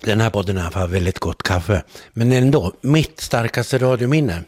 [0.00, 1.82] Den här podden har väldigt gott kaffe.
[2.12, 4.42] Men ändå, mitt starkaste radiominne.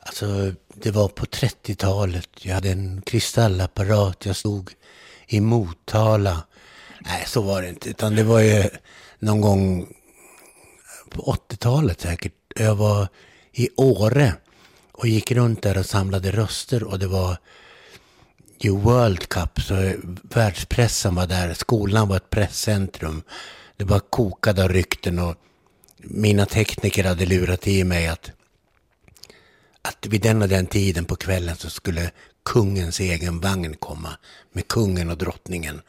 [0.00, 2.28] Alltså, det var på 30-talet.
[2.40, 4.26] Jag hade en kristallapparat.
[4.26, 4.70] Jag stod
[5.26, 6.42] i Motala.
[7.00, 7.90] Nej, så var det inte.
[7.90, 8.64] Utan det var ju
[9.18, 9.88] någon gång
[11.10, 12.34] på 80-talet säkert.
[12.56, 13.08] Jag var
[13.52, 14.34] i Åre
[14.92, 16.84] och gick runt där och samlade röster.
[16.84, 17.36] Och det var
[18.58, 21.54] ju World Cup, så världspressen var där.
[21.54, 23.22] Skolan var ett presscentrum.
[23.76, 25.36] Det bara kokade av rykten och
[25.96, 28.30] mina tekniker hade lurat i mig att,
[29.82, 32.10] att vid den och den tiden på kvällen så skulle
[32.44, 34.16] kungens egen vagn komma
[34.52, 35.80] med kungen och drottningen.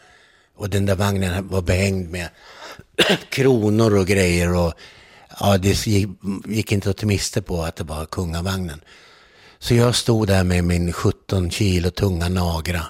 [0.55, 2.29] Och den där vagnen var behängd med
[3.29, 4.73] kronor och grejer och
[5.39, 6.09] ja, det gick,
[6.45, 8.81] gick inte att miste på att det var kungavagnen.
[9.59, 12.85] Så jag stod där med min 17 kilo tunga Nagra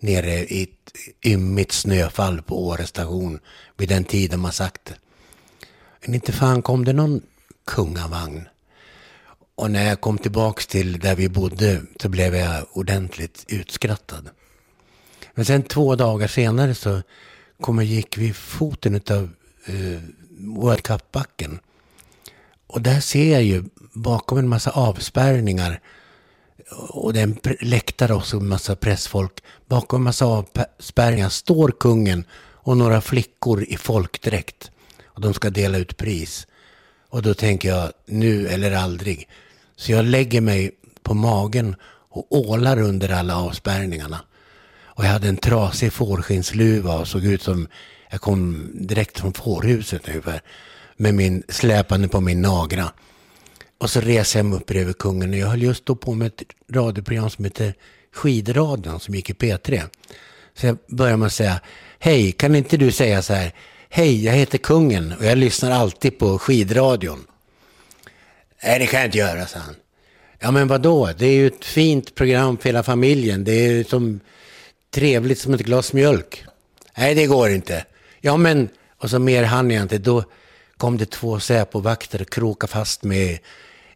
[0.00, 0.92] nere i ett
[1.26, 3.40] ymmigt snöfall på Åre station
[3.76, 4.94] vid den tiden man sagt det.
[6.00, 7.22] Men inte fan kom det någon
[7.66, 8.48] kungavagn.
[9.56, 14.30] Och när jag kom tillbaks till där vi bodde så blev jag ordentligt utskrattad.
[15.34, 17.02] Men sen två dagar senare så
[17.60, 19.30] kom och gick vi foten av
[19.68, 20.00] uh, eh,
[20.38, 21.58] World Cup-backen.
[22.66, 25.80] Och där ser jag ju bakom en massa avspärrningar
[26.70, 29.32] och det är en läktare en massa pressfolk.
[29.66, 32.24] Bakom en massa avspärrningar står kungen
[32.64, 34.70] och några flickor i folkdräkt.
[35.06, 36.46] Och de ska dela ut pris.
[37.08, 39.28] Och då tänker jag, nu eller aldrig.
[39.76, 40.70] Så jag lägger mig
[41.02, 41.76] på magen
[42.10, 44.20] och ålar under alla avspärrningarna.
[44.84, 47.68] Och jag hade en trasig fårskinnsluva och såg ut som
[48.10, 50.42] jag kom direkt från fårhuset ungefär.
[50.96, 52.90] Med min släpande på min nagra.
[53.78, 56.26] Och så reser jag mig upp bredvid kungen och jag höll just då på med
[56.26, 57.74] ett radioprogram som heter
[58.12, 59.82] Skidradion som gick i P3.
[60.54, 61.60] Så jag börjar med att säga,
[61.98, 63.52] hej, kan inte du säga så här,
[63.88, 67.26] hej, jag heter kungen och jag lyssnar alltid på skidradion.
[68.64, 69.74] Nej, det kan jag inte göra, sa han.
[70.38, 71.10] Ja, men vadå?
[71.18, 73.44] Det är ju ett fint program för hela familjen.
[73.44, 74.20] Det är som
[74.90, 76.44] trevligt som ett glas mjölk.
[76.96, 77.84] Nej, det går inte.
[78.20, 78.68] Ja, men,
[78.98, 79.98] och så mer hann jag inte.
[79.98, 80.24] Då
[80.76, 83.42] kom det två Säpovakter och krokade fast mig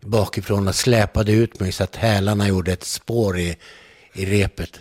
[0.08, 3.56] bakifrån och släpade ut mig så att hälarna gjorde ett spår i,
[4.12, 4.80] i repet.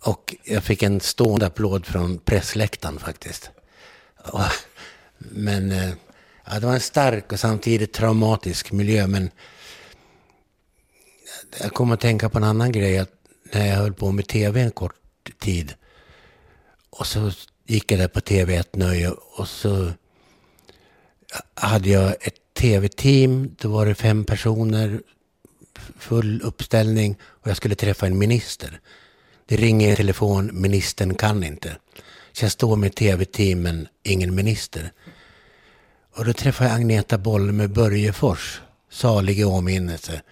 [0.00, 3.50] Och jag fick en stående applåd från pressläktaren faktiskt.
[4.16, 4.40] Och,
[5.18, 5.90] Men eh,
[6.46, 9.06] ja, det var en stark och samtidigt traumatisk miljö.
[9.06, 9.30] Men
[11.60, 12.98] jag kom att tänka på en annan grej.
[12.98, 13.12] Att
[13.52, 14.94] när jag höll på med tv en kort
[15.38, 15.74] tid.
[16.90, 17.32] Och så
[17.66, 19.92] gick jag där på TV1 Nöje och så
[21.54, 23.56] hade jag ett tv-team.
[23.58, 25.00] Då var det fem personer,
[25.98, 28.80] full uppställning och jag skulle träffa en minister.
[29.46, 31.76] Det ringer i telefon, ministern kan inte.
[32.32, 34.92] Så jag står med tv-team men ingen minister.
[36.14, 38.60] Och då träffar jag Agneta Boll med Börjefors,
[38.90, 40.22] salig i åminnelse.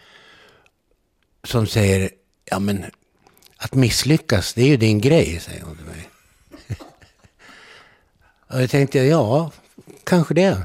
[1.45, 2.11] Som säger,
[2.45, 2.85] ja men
[3.57, 6.09] att misslyckas, det är ju din grej, säger hon till mig.
[8.49, 9.51] och då tänkte, ja,
[10.05, 10.63] kanske det.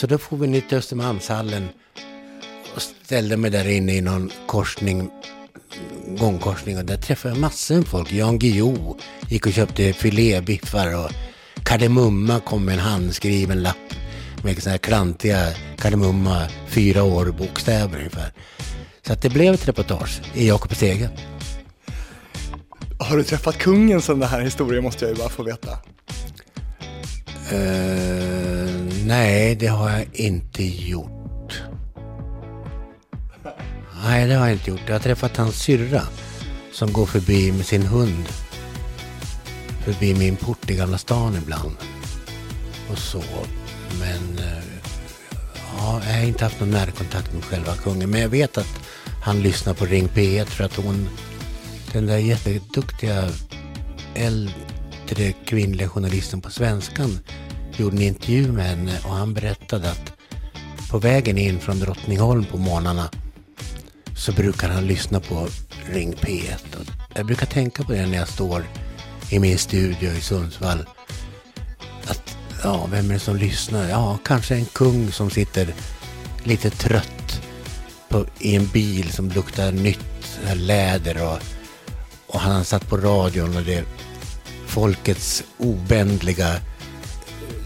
[0.00, 1.68] Så då får vi ner till Östermalmshallen
[2.74, 5.10] och ställde mig där inne i någon korsning,
[6.18, 8.12] gångkorsning och där träffade jag massor med folk.
[8.12, 8.98] Jan Guillou
[9.28, 11.10] gick och köpte filébiffar och
[11.64, 13.76] Kardemumma kom med en handskriven lapp
[14.42, 18.32] med sådana här klantiga Kardemumma, fyra år bokstäver ungefär.
[19.06, 21.10] Så att det blev ett reportage i Jakob Stege.
[22.98, 25.70] Har du träffat kungen som den här historien måste jag ju bara få veta.
[27.52, 28.47] Uh,
[29.08, 31.62] nej, det har jag inte gjort.
[34.04, 34.80] Nej, det har jag inte gjort.
[34.86, 36.02] Jag har träffat hans syrra
[36.72, 38.28] som går förbi med sin hund.
[39.84, 41.76] Förbi min port i Gamla stan ibland.
[42.90, 43.22] Och så.
[44.00, 44.64] Men eh,
[45.76, 48.10] ja, jag har inte haft någon närkontakt med själva kungen.
[48.10, 48.80] Men jag vet att
[49.22, 51.08] han lyssnar på Ring P1 för att hon,
[51.92, 53.28] den där jätteduktiga
[54.14, 57.18] äldre kvinnliga journalisten på Svenskan
[57.78, 60.12] gjorde en intervju med henne och han berättade att
[60.90, 63.10] på vägen in från Drottningholm på morgnarna
[64.16, 65.48] så brukar han lyssna på
[65.92, 66.76] Ring P1.
[66.76, 66.84] Och
[67.14, 68.64] jag brukar tänka på det när jag står
[69.30, 70.86] i min studio i Sundsvall.
[72.06, 73.88] Att, ja, vem är det som lyssnar?
[73.88, 75.74] Ja, kanske en kung som sitter
[76.44, 77.42] lite trött
[78.08, 81.38] på, i en bil som luktar nytt läder och,
[82.26, 83.84] och han satt på radion och det
[84.66, 86.60] folkets obändliga,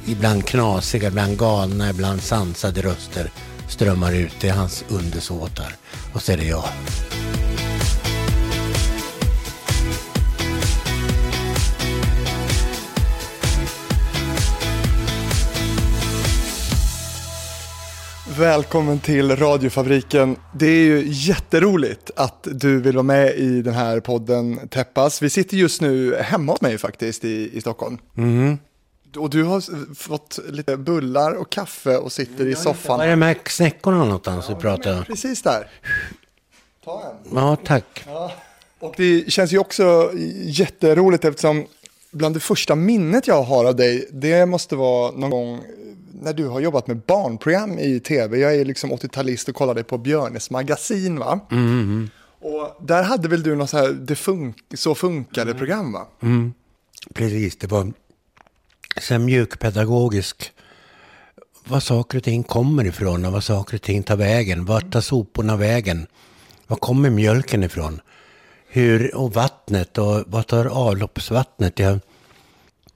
[0.06, 3.31] ibland knasiga, ibland galna, ibland sansade röster
[3.69, 4.32] strömmar ut.
[4.40, 5.76] Det är hans undersåtar.
[6.14, 6.64] Och så är det jag.
[18.38, 20.37] Välkommen till radiofabriken.
[20.55, 25.22] Det är ju jätteroligt att du vill vara med i den här podden Täppas.
[25.22, 27.98] Vi sitter just nu hemma hos mig faktiskt i, i Stockholm.
[28.16, 28.58] Mm.
[29.16, 32.98] Och du har fått lite bullar och kaffe och sitter i soffan.
[32.98, 35.04] Var är de här snäckorna någonstans du pratar om?
[35.04, 35.70] Precis där.
[36.84, 37.36] Ta en.
[37.36, 38.06] Ja, tack.
[38.80, 41.66] Och det känns ju också jätteroligt eftersom
[42.10, 45.60] bland det första minnet jag har av dig, det måste vara någon gång
[46.22, 48.38] när du har jobbat med barnprogram i tv.
[48.38, 51.40] Jag är liksom 80-talist och kollade på Björnes magasin va?
[52.40, 56.06] Och där hade väl du något så här, det fun så funkade program va?
[57.14, 57.92] Precis, det var
[59.00, 60.52] så här mjukpedagogisk.
[61.64, 64.64] Var saker och ting kommer ifrån och var saker och ting tar vägen.
[64.64, 66.06] Vart tar soporna vägen?
[66.66, 68.00] Var kommer mjölken ifrån?
[68.66, 71.78] Hur, och vattnet och vad tar avloppsvattnet?
[71.78, 71.98] Jag,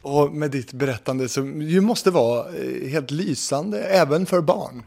[0.02, 4.82] Och med ditt berättande som ju måste vara eh, helt lysande även för barn.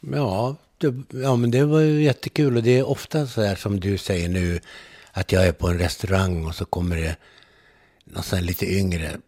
[0.00, 3.80] Ja, det, ja, men det var ju jättekul och det är ofta så här som
[3.80, 4.60] du säger nu
[5.12, 7.16] att jag är på en restaurang och så kommer det
[8.04, 9.18] någon sån här lite yngre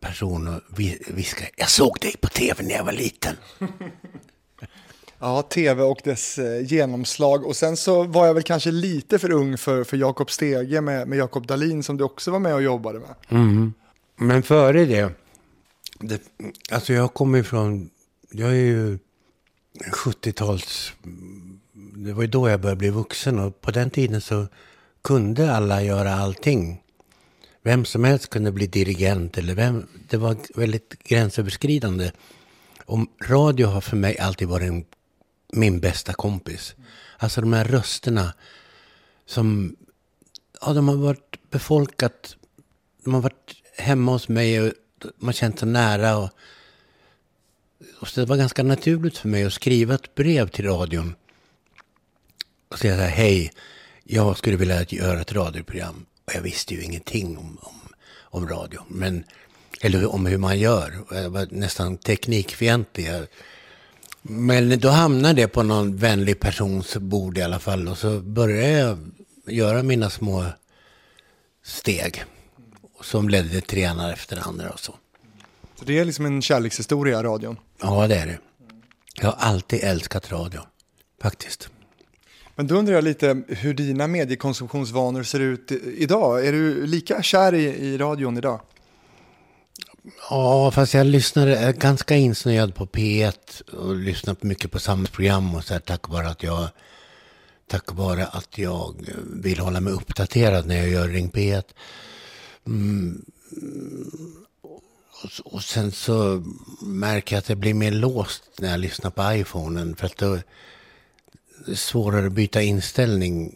[0.00, 3.36] person och vi- viskar jag såg dig på tv när jag var liten.
[5.22, 7.46] Ja, tv och dess eh, genomslag.
[7.46, 11.08] Och sen så var jag väl kanske lite för ung för, för Jakob Stege med,
[11.08, 13.14] med Jakob Dalin som du också var med och jobbade med.
[14.16, 15.12] Men före det,
[16.00, 16.22] det
[16.70, 17.90] alltså jag kommer ifrån,
[18.30, 18.98] jag är ju
[19.92, 20.92] 70-tals,
[21.96, 24.46] det var ju då jag började bli vuxen och på den tiden så
[25.02, 26.82] kunde alla göra allting.
[27.62, 32.12] Vem som helst kunde bli dirigent eller vem, det var väldigt gränsöverskridande.
[32.84, 34.84] Och radio har för mig alltid varit en,
[35.52, 36.74] min bästa kompis.
[37.18, 38.34] Alltså de här rösterna
[39.26, 39.76] som,
[40.60, 42.36] ja de har varit befolkat
[43.04, 44.72] de har varit hemma hos mig och
[45.02, 46.16] man har känt sig nära.
[46.16, 46.30] Och,
[48.00, 51.14] och så det var ganska naturligt för mig att skriva ett brev till radion.
[52.68, 53.52] Och säga så här, hej,
[54.04, 56.06] jag skulle vilja göra ett radioprogram.
[56.30, 57.74] Och jag visste ju ingenting om, om,
[58.22, 58.82] om radio.
[58.88, 59.24] Men,
[59.80, 61.04] eller om hur man gör.
[61.10, 63.10] Jag var nästan teknikfientlig.
[64.22, 67.88] Men då hamnade det på någon vänlig persons bord i alla fall.
[67.88, 69.10] Och så började jag
[69.46, 70.44] göra mina små
[71.64, 72.24] steg.
[73.02, 74.94] Som ledde till det ena efter det andra och så.
[75.78, 77.56] Så det är liksom en kärlekshistoria, radion.
[77.80, 78.38] Ja, det är det.
[79.14, 80.60] Jag har alltid älskat radio.
[81.22, 81.70] Faktiskt.
[82.60, 86.46] Men då undrar jag lite hur dina mediekonsumtionsvanor ser ut idag.
[86.46, 88.60] Är du lika kär i, i radion idag?
[90.30, 95.64] Ja, fast jag lyssnade är ganska insnöad på P1 och lyssnar mycket på samhällsprogram och
[95.64, 96.68] så här, tack vare att jag
[97.66, 98.94] tack vare att jag
[99.26, 101.64] vill hålla mig uppdaterad när jag gör Ring P1.
[102.66, 103.24] Mm.
[105.22, 106.44] Och, och sen så
[106.82, 110.38] märker jag att jag blir mer låst när jag lyssnar på iPhonen för att då
[111.66, 113.54] är det svårare att byta inställning.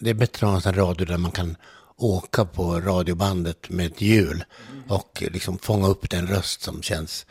[0.00, 1.56] Det är bättre att ha en sån radio där man kan
[1.96, 4.44] åka på radiobandet med ett hjul
[4.88, 7.26] och liksom fånga upp den röst som känns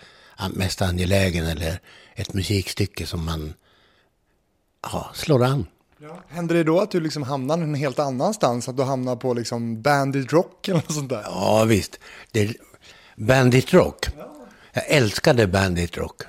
[0.54, 1.80] mest angelägen eller
[2.16, 3.54] ett musikstycke som man
[4.84, 5.66] ja, slår an.
[6.28, 8.69] Händer det då att du liksom hamnar en helt annanstans?
[8.69, 11.22] Att du hamnar på liksom Bandit Rock eller något sånt där?
[11.25, 12.00] Ja, visst.
[12.31, 12.56] Det är
[13.16, 14.06] Bandit Rock.
[14.73, 16.21] Jag älskade Bandit Rock.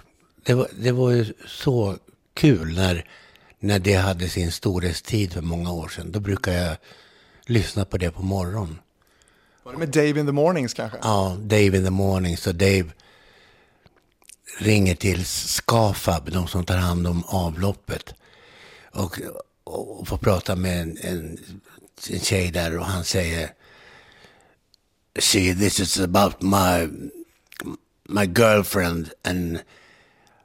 [0.44, 1.96] Det var, det var ju så
[2.34, 3.06] kul när,
[3.60, 6.12] när det hade sin storhetstid för många år sedan.
[6.12, 6.76] Då brukade jag
[7.46, 8.78] lyssna på det på morgonen.
[9.62, 10.98] Var det med Dave in the Mornings kanske?
[11.02, 12.36] Ja, Dave in the morning.
[12.36, 12.84] Så Dave
[14.58, 18.14] ringer till Skafab, de som tar hand om avloppet.
[18.92, 19.18] Och,
[19.64, 21.38] och får prata med en, en,
[22.10, 23.50] en tjej där och han säger
[25.18, 26.88] See, this is about my,
[28.08, 29.60] my girlfriend and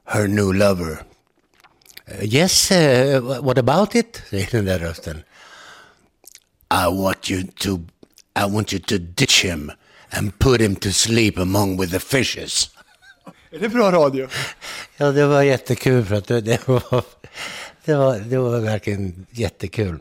[0.04, 1.06] her new lover.
[2.10, 4.22] "Uh, yes, uh, what about it?
[4.30, 5.22] Säger den där rösten.
[6.70, 7.80] I want you to
[8.38, 9.72] I want you to ditch him
[10.10, 12.70] and put him to sleep among with the fishes.
[13.50, 14.28] Är det bra radio?
[14.96, 17.04] Ja, det var jättekul för att det, var
[17.84, 19.98] det var, det var verkligen jättekul.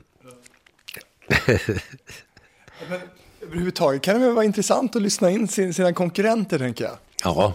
[2.89, 2.99] Men
[3.41, 6.97] överhuvudtaget kan det väl vara intressant att lyssna in sin, sina konkurrenter tänker jag.
[7.23, 7.53] Ja,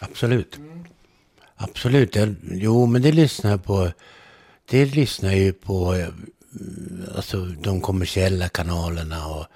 [0.00, 0.58] absolut.
[1.56, 2.14] Absolut.
[2.14, 3.92] Jag, jo, men det lyssnar jag på.
[4.70, 6.08] Det lyssnar jag ju på eh,
[7.16, 9.26] alltså, de kommersiella kanalerna.
[9.26, 9.46] Och,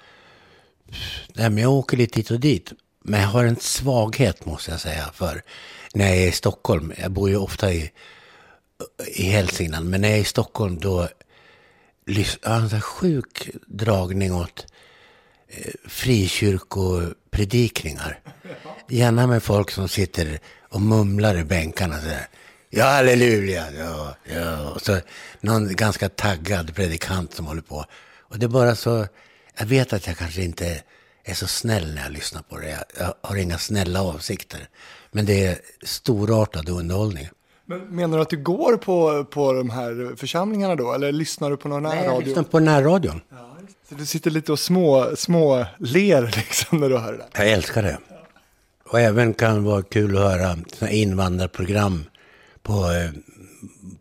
[1.33, 2.73] nej, men jag åker lite hit och dit.
[3.03, 5.43] Men jag har en svaghet måste jag säga för
[5.93, 6.93] när jag är i Stockholm.
[6.97, 7.91] Jag bor ju ofta i,
[9.15, 9.89] i Hälsingland.
[9.89, 11.07] Men när jag är i Stockholm då
[12.07, 14.65] lys- jag har en sån sjuk dragning åt
[15.47, 15.73] eh,
[17.35, 18.19] frikyrkopredikningar.
[18.89, 22.27] Gärna med folk som sitter och mumlar i bänkarna så där.
[22.69, 23.65] Ja, halleluja.
[23.79, 24.71] Ja, ja.
[24.71, 24.97] Och så
[25.41, 27.85] någon ganska taggad predikant som håller på.
[28.29, 29.07] Och det är bara så,
[29.59, 30.83] jag vet att jag kanske inte
[31.25, 32.69] är så snäll när jag lyssnar på det.
[32.69, 34.67] Jag, jag har inga snälla avsikter.
[35.11, 37.29] Men det är storartad underhållning.
[37.65, 40.93] Men menar du att du går på, på de här församlingarna då?
[40.93, 42.25] Eller lyssnar du på någon Nej, jag närradio?
[42.27, 43.21] lyssnar på närradion.
[43.91, 47.27] Så du sitter lite och små, små ler liksom när du hör det?
[47.33, 47.97] Jag älskar det.
[48.85, 50.57] Och även kan vara kul att höra
[50.89, 52.05] invandrarprogram
[52.61, 53.11] på, eh,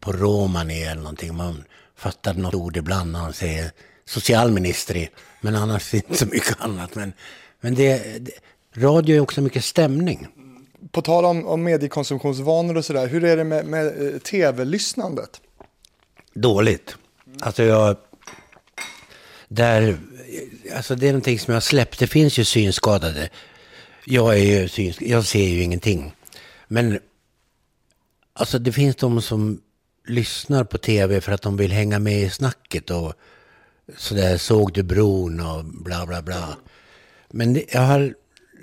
[0.01, 1.37] på romani eller någonting.
[1.37, 1.65] Man
[1.97, 3.71] fattar något ord ibland när de säger
[4.05, 5.09] socialminister i,
[5.41, 6.95] men annars inte så mycket annat.
[6.95, 7.13] Men,
[7.61, 8.33] men det, det,
[8.75, 10.27] radio är också mycket stämning.
[10.93, 15.41] På tal om, om mediekonsumtionsvanor och sådär, hur är det med, med eh, tv-lyssnandet?
[16.35, 16.97] Dåligt.
[17.41, 17.97] Alltså jag...
[19.53, 19.99] Där,
[20.77, 21.99] alltså det är någonting som jag har släppt.
[21.99, 23.29] Det finns ju synskadade.
[24.05, 26.13] Jag, är ju synskadad, jag ser ju ingenting.
[26.69, 26.99] Men
[28.33, 29.61] alltså det finns de som
[30.07, 32.91] lyssnar på tv för att de vill hänga med i snacket.
[32.91, 33.13] Och
[33.97, 36.57] sådär, såg du bron och bla bla bla.
[37.29, 38.15] Men det, jag, har,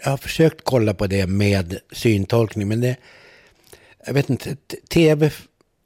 [0.04, 2.68] jag har försökt kolla på det med syntolkning.
[2.68, 2.96] Men det,
[4.06, 4.56] jag vet inte,
[4.90, 5.32] tv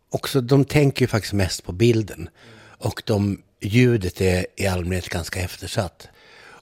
[0.09, 2.29] också, de tänker ju faktiskt mest på bilden.
[2.61, 6.07] Och de, ljudet är i allmänhet ganska eftersatt.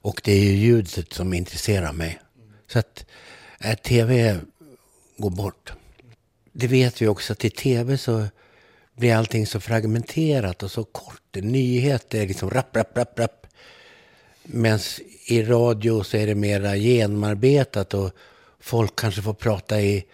[0.02, 2.18] Och det är ju ljudet som intresserar mig.
[2.66, 3.04] Så att
[3.60, 4.40] eh, tv
[5.16, 5.72] går bort.
[6.52, 8.26] Det vet vi också att i tv så
[8.96, 11.34] blir allting så fragmenterat och så kort.
[11.34, 13.46] Nyheter är liksom rapp, rapp, rapp, rapp.
[14.42, 14.80] Medan
[15.26, 18.10] i radio så är det mera genomarbetat och
[18.60, 20.04] folk kanske får prata i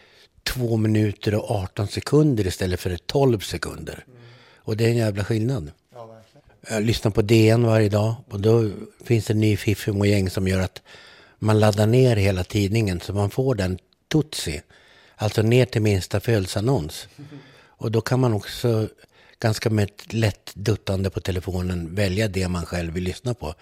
[0.43, 4.05] två minuter och 18 sekunder istället för 12 sekunder.
[4.57, 5.71] Och det är en jävla skillnad.
[6.69, 8.71] Jag lyssnar på DN varje dag och då
[9.05, 10.83] finns det en ny fiffig gäng som gör att
[11.39, 14.63] man laddar ner hela tidningen så man får den tutsi.
[15.17, 17.09] Alltså ner till minsta födelseannons.
[17.79, 18.89] Och då kan man också
[19.41, 23.55] ganska med ett lätt duttande på telefonen välja det man själv vill lyssna på.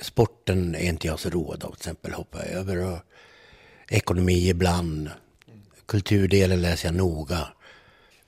[0.00, 2.76] Sporten är inte jag så road av, till exempel hoppa över.
[2.76, 2.98] Och
[3.88, 5.10] ekonomi ibland.
[5.86, 7.48] Kulturdelen läser jag noga.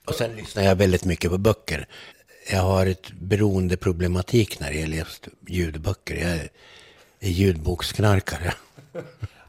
[0.05, 1.87] Och sen lyssnar jag väldigt mycket på böcker.
[2.49, 5.07] Jag har ett beroendeproblematik när det gäller
[5.47, 6.15] ljudböcker.
[6.15, 6.49] Jag
[7.19, 8.53] är ljudboksknarkare.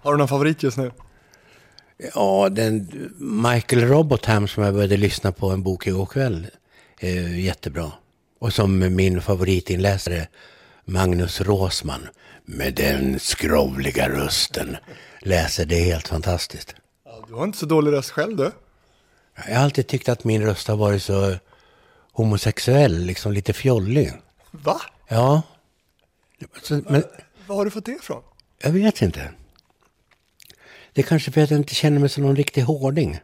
[0.02, 0.90] Har du någon favorit just nu?
[2.14, 6.46] Ja, den Michael Robotham som jag började lyssna på en bok igår kväll
[7.00, 7.92] är jättebra.
[8.38, 10.28] Och som min favoritinläsare
[10.84, 12.08] Magnus Råsman
[12.44, 14.76] med den skrovliga rösten
[15.20, 15.64] läser.
[15.64, 16.74] Det är helt fantastiskt.
[17.04, 18.50] Ja, du har inte så dålig röst själv du.
[19.48, 21.34] Jag har alltid tyckt att min röst har varit så
[22.12, 24.12] homosexuell, liksom lite fjollig.
[24.50, 24.80] Va?
[25.08, 25.42] Ja.
[26.62, 27.04] Så, men
[27.46, 28.22] Var har du fått det ifrån?
[28.62, 29.30] jag vet inte.
[30.92, 33.20] Det är kanske för att jag inte känner mig som någon riktig hårding.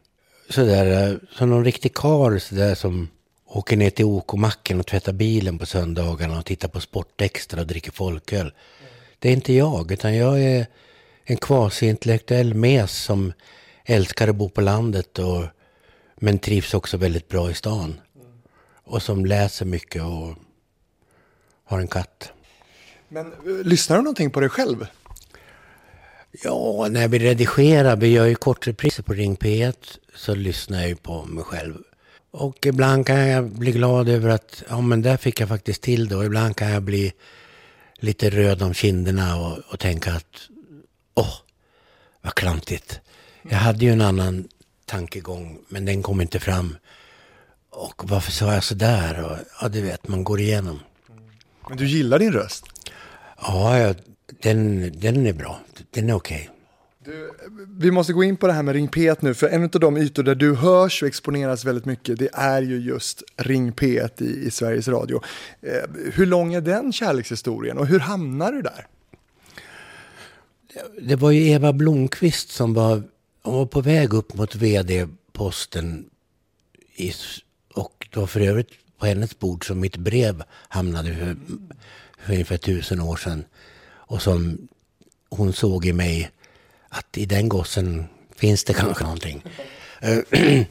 [0.50, 3.08] Sådär, eh, som någon riktig karl sådär som
[3.46, 7.92] åker ner till OK-macken och tvättar bilen på söndagarna och tittar på Sportextra och dricker
[7.92, 8.52] folköl.
[9.18, 10.66] Det är inte jag, utan jag är
[11.24, 13.32] en kvasi-intellektuell mes som
[13.84, 15.44] älskar att bo på landet och,
[16.16, 18.00] men trivs också väldigt bra i stan.
[18.88, 20.34] Och som läser mycket och
[21.64, 22.32] har en katt.
[23.08, 24.86] Men eh, lyssnar du någonting på dig själv?
[26.44, 30.96] Ja, när vi redigerar, vi gör ju kortrepriser på Ring P1, så lyssnar jag ju
[30.96, 31.74] på mig själv.
[32.30, 36.08] Och ibland kan jag bli glad över att, ja men där fick jag faktiskt till
[36.08, 36.16] det.
[36.16, 37.12] Och ibland kan jag bli
[37.94, 40.48] lite röd om kinderna och, och tänka att,
[41.14, 41.34] åh,
[42.22, 43.00] vad klantigt.
[43.42, 44.48] Jag hade ju en annan
[44.84, 46.76] tankegång, men den kom inte fram.
[47.70, 49.24] Och varför sa jag sådär?
[49.24, 50.80] Och, ja, du vet, man går igenom.
[51.68, 52.64] Men du gillar din röst?
[53.40, 53.94] Ja, ja
[54.42, 55.60] den, den är bra.
[55.90, 56.50] Den är okej.
[57.78, 59.96] Vi måste gå in på det här med Ring P1 nu, för en av de
[59.96, 64.46] ytor där du hörs och exponeras väldigt mycket, det är ju just Ring P1 i,
[64.46, 65.22] i Sveriges Radio.
[65.62, 68.86] Eh, hur lång är den kärlekshistorien och hur hamnar du där?
[71.00, 73.02] Det var ju Eva Blomqvist som var,
[73.42, 76.10] hon var på väg upp mot vd-posten.
[76.96, 77.12] I,
[77.78, 81.36] och det var för övrigt på hennes bord som mitt brev hamnade för,
[82.24, 83.44] för ungefär tusen år sedan.
[83.88, 84.68] Och som
[85.28, 86.30] hon såg i mig
[86.88, 88.04] att i den gossen
[88.36, 89.42] finns det kanske någonting.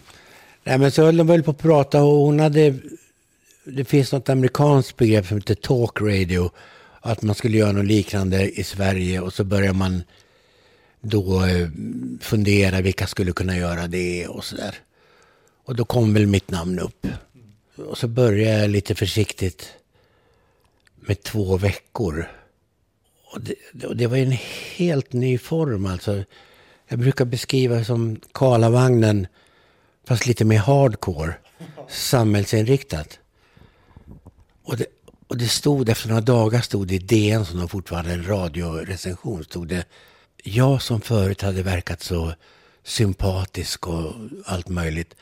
[0.64, 2.76] Nej, men så höll de väl på att prata och hon hade...
[3.64, 6.52] Det finns något amerikanskt begrepp som heter talk radio.
[7.02, 10.04] Att man skulle göra något liknande i Sverige och så börjar man
[11.02, 11.70] då eh,
[12.22, 14.76] fundera vilka skulle kunna göra det och sådär.
[15.68, 17.08] Och då kom väl mitt namn upp.
[17.76, 19.74] Och så började jag lite försiktigt
[20.96, 22.32] med två veckor.
[23.24, 24.38] Och det, och det var en
[24.76, 26.24] helt ny form alltså.
[26.88, 29.28] Jag brukar beskriva som Karlavagnen
[30.06, 31.34] fast lite mer hardcore,
[31.90, 33.20] samhällsinriktat.
[34.64, 34.86] Och det,
[35.28, 39.44] och det stod, efter några dagar stod det i DN, som de fortfarande en radiorecension,
[39.44, 39.86] stod det
[40.44, 42.34] jag som förut hade verkat så
[42.84, 44.14] sympatisk och
[44.46, 45.16] allt möjligt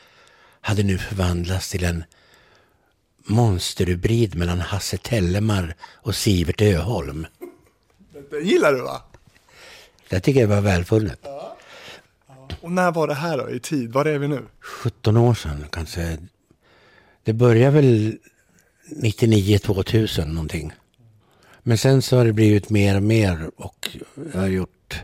[0.66, 2.04] hade nu förvandlats till en
[3.24, 7.26] monsterhybrid mellan Hasse Tellemar och Sivert Öholm.
[8.30, 9.02] Det gillar du va?
[10.08, 11.20] Jag tycker det var välfunnet.
[11.22, 11.56] Ja.
[12.60, 13.92] Och när var det här då i tid?
[13.92, 14.42] Var är vi nu?
[14.60, 16.18] 17 år sedan kanske.
[17.24, 18.18] Det började väl
[18.90, 20.72] 99-2000 någonting.
[21.62, 23.96] Men sen så har det blivit mer och mer och
[24.32, 25.00] jag har gjort,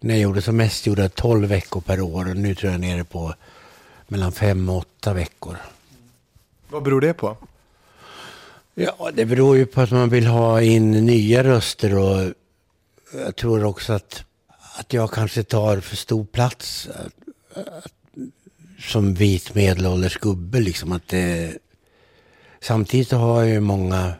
[0.00, 2.80] när jag gjorde som mest gjorde jag 12 veckor per år och nu tror jag
[2.80, 3.34] nere på
[4.08, 5.56] mellan 5 och 8 veckor.
[6.68, 7.36] Vad beror det på?
[8.74, 12.32] Ja, det beror ju på att man vill ha in nya röster och
[13.12, 14.24] jag tror också att,
[14.78, 16.88] att jag kanske tar för stor plats
[18.80, 20.60] som vit medelålders gubbe.
[20.60, 21.58] Liksom att det,
[22.60, 24.12] samtidigt har jag ju många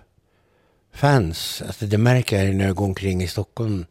[0.92, 1.62] fans.
[1.66, 3.86] Alltså det märker jag när jag går omkring i Stockholm.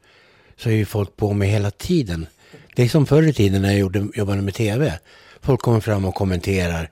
[0.57, 2.27] Så är ju folk på mig hela tiden.
[2.75, 4.99] Det är som förr i tiden när jag gjorde, jobbade med tv.
[5.47, 6.91] Folk kommer fram och kommenterar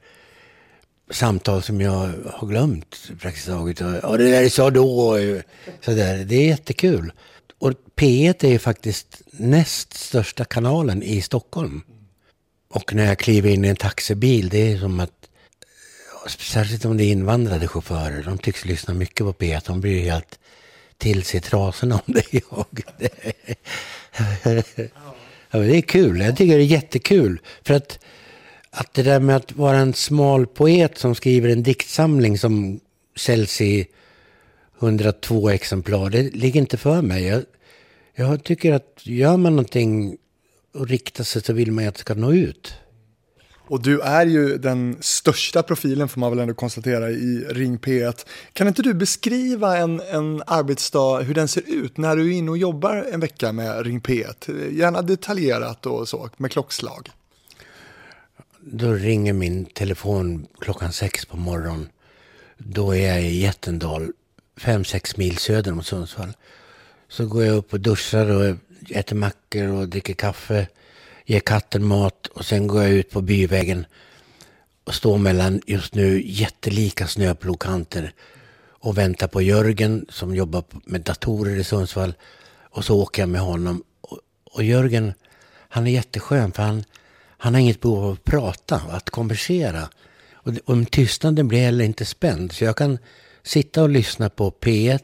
[1.10, 3.80] samtal som jag har glömt praktiskt taget.
[3.80, 5.18] Ja, det där sa då.
[5.82, 6.26] Så där.
[6.26, 7.12] Det är jättekul.
[7.60, 11.82] Och P1 är ju faktiskt näst största kanalen i Stockholm.
[12.70, 15.30] Och när jag kliver in i en taxibil, det är som att
[16.28, 18.24] Särskilt om det är invandrade chaufförer.
[18.24, 19.62] De tycks lyssna mycket på P1.
[19.68, 20.40] De blir helt
[20.98, 22.82] till sig trasorna om det är jag.
[25.52, 26.22] ja, det är kul.
[26.22, 27.42] Jag tycker det är jättekul.
[27.64, 28.00] För att
[28.78, 32.80] att det där med att vara en smal poet som skriver en diktsamling som
[33.16, 33.88] säljs i
[34.80, 37.24] 102 exemplar, det ligger inte för mig.
[37.24, 37.44] Jag,
[38.16, 40.18] jag tycker att gör man någonting
[40.74, 42.74] och riktar sig så vill man ju att det ska nå ut.
[43.68, 48.26] Och du är ju den största profilen får man väl ändå konstatera i Ring P1.
[48.54, 52.52] Kan inte du beskriva en, en arbetsdag, hur den ser ut när du är inne
[52.52, 54.70] och jobbar en vecka med Ring P1?
[54.72, 57.10] Gärna detaljerat och så, med klockslag.
[58.68, 61.90] Då ringer min telefon klockan sex på morgonen.
[62.58, 64.12] Då är jag i Jättendal,
[64.58, 66.34] fem, sex mil söder om Sundsvall.
[67.08, 68.56] Så går jag upp och duschar och
[68.90, 70.68] äter mackor och dricker kaffe,
[71.26, 73.86] ger katten mat och sen går jag ut på byvägen
[74.84, 78.14] och står mellan just nu jättelika snöplogkanter
[78.68, 82.14] och väntar på Jörgen som jobbar med datorer i Sundsvall.
[82.70, 83.84] Och så åker jag med honom.
[84.02, 85.14] Och, och Jörgen,
[85.70, 86.84] han är jätteskön för han,
[87.46, 89.90] han har inget behov av att prata, att konversera.
[90.34, 92.52] Och, och tystnaden blir heller inte spänd.
[92.52, 92.98] Så jag kan
[93.44, 95.00] sitta och lyssna på P1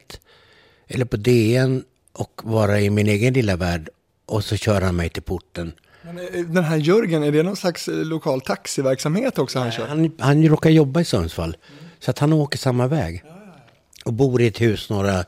[0.88, 3.90] eller på DN och vara i min egen lilla värld
[4.26, 5.74] och så kör han mig till porten.
[6.02, 9.88] Men eh, den här Jörgen, är det någon slags eh, lokal taxiverksamhet också han kör?
[9.88, 11.90] Han, han råkar jobba i Sundsvall, mm.
[12.00, 13.24] så att han åker samma väg.
[13.26, 13.62] Ja, ja.
[14.06, 15.26] Och bor i ett hus några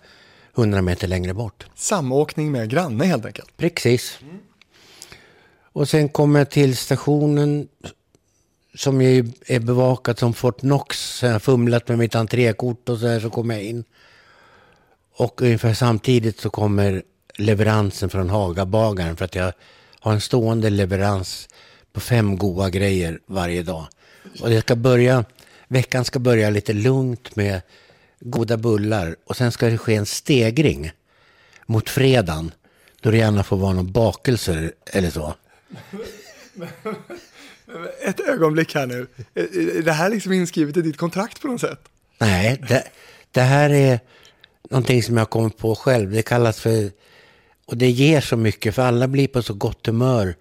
[0.54, 1.65] hundra meter längre bort.
[1.76, 3.58] Samåkning med granne helt enkelt?
[3.58, 4.19] Precis.
[4.21, 4.39] Mm.
[5.74, 7.68] Och sen kommer jag till stationen
[8.76, 11.24] som ju är bevakat som Fort Knox.
[11.24, 13.84] Jag har fumlat med mitt entrékort och så här så kommer jag in.
[15.16, 17.04] Och ungefär samtidigt så kommer
[17.38, 19.54] leveransen från Hagabagaren för att jag
[20.00, 21.50] har en stående leverans
[21.94, 23.88] på fem goda grejer varje dag.
[24.42, 25.26] Och det ska börja,
[25.68, 27.62] veckan ska börja lite lugnt med
[28.20, 30.92] goda bullar och sen ska det ske en stegring
[31.66, 32.52] mot fredagen
[33.02, 35.34] då det gärna får vara någon bakelser eller så.
[38.02, 39.08] Ett ögonblick här nu.
[39.34, 41.80] Är det här liksom inskrivet i ditt kontrakt på något sätt?
[42.18, 42.84] Nej, det,
[43.32, 44.00] det här är
[44.70, 46.12] någonting som jag kommer på själv.
[46.12, 46.92] Det kallas för,
[47.66, 50.36] och det ger så mycket för alla blir på så gott humör.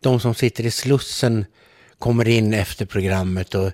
[0.00, 1.44] De som sitter i Slussen
[1.98, 3.72] kommer in efter programmet och,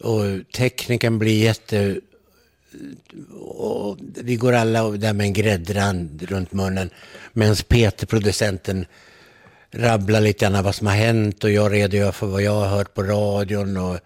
[0.00, 2.00] och tekniken blir jätte...
[3.38, 6.90] Och vi går alla där med en gräddrand runt munnen.
[7.32, 8.86] Medan Peter, producenten,
[9.76, 12.94] rabbla lite grann vad som har hänt och jag redogör för vad jag har hört
[12.94, 13.98] på radion och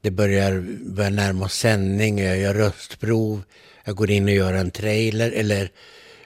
[0.00, 3.42] det börjar, börjar närma oss sändning, jag gör röstprov,
[3.84, 5.70] jag går in och gör en trailer eller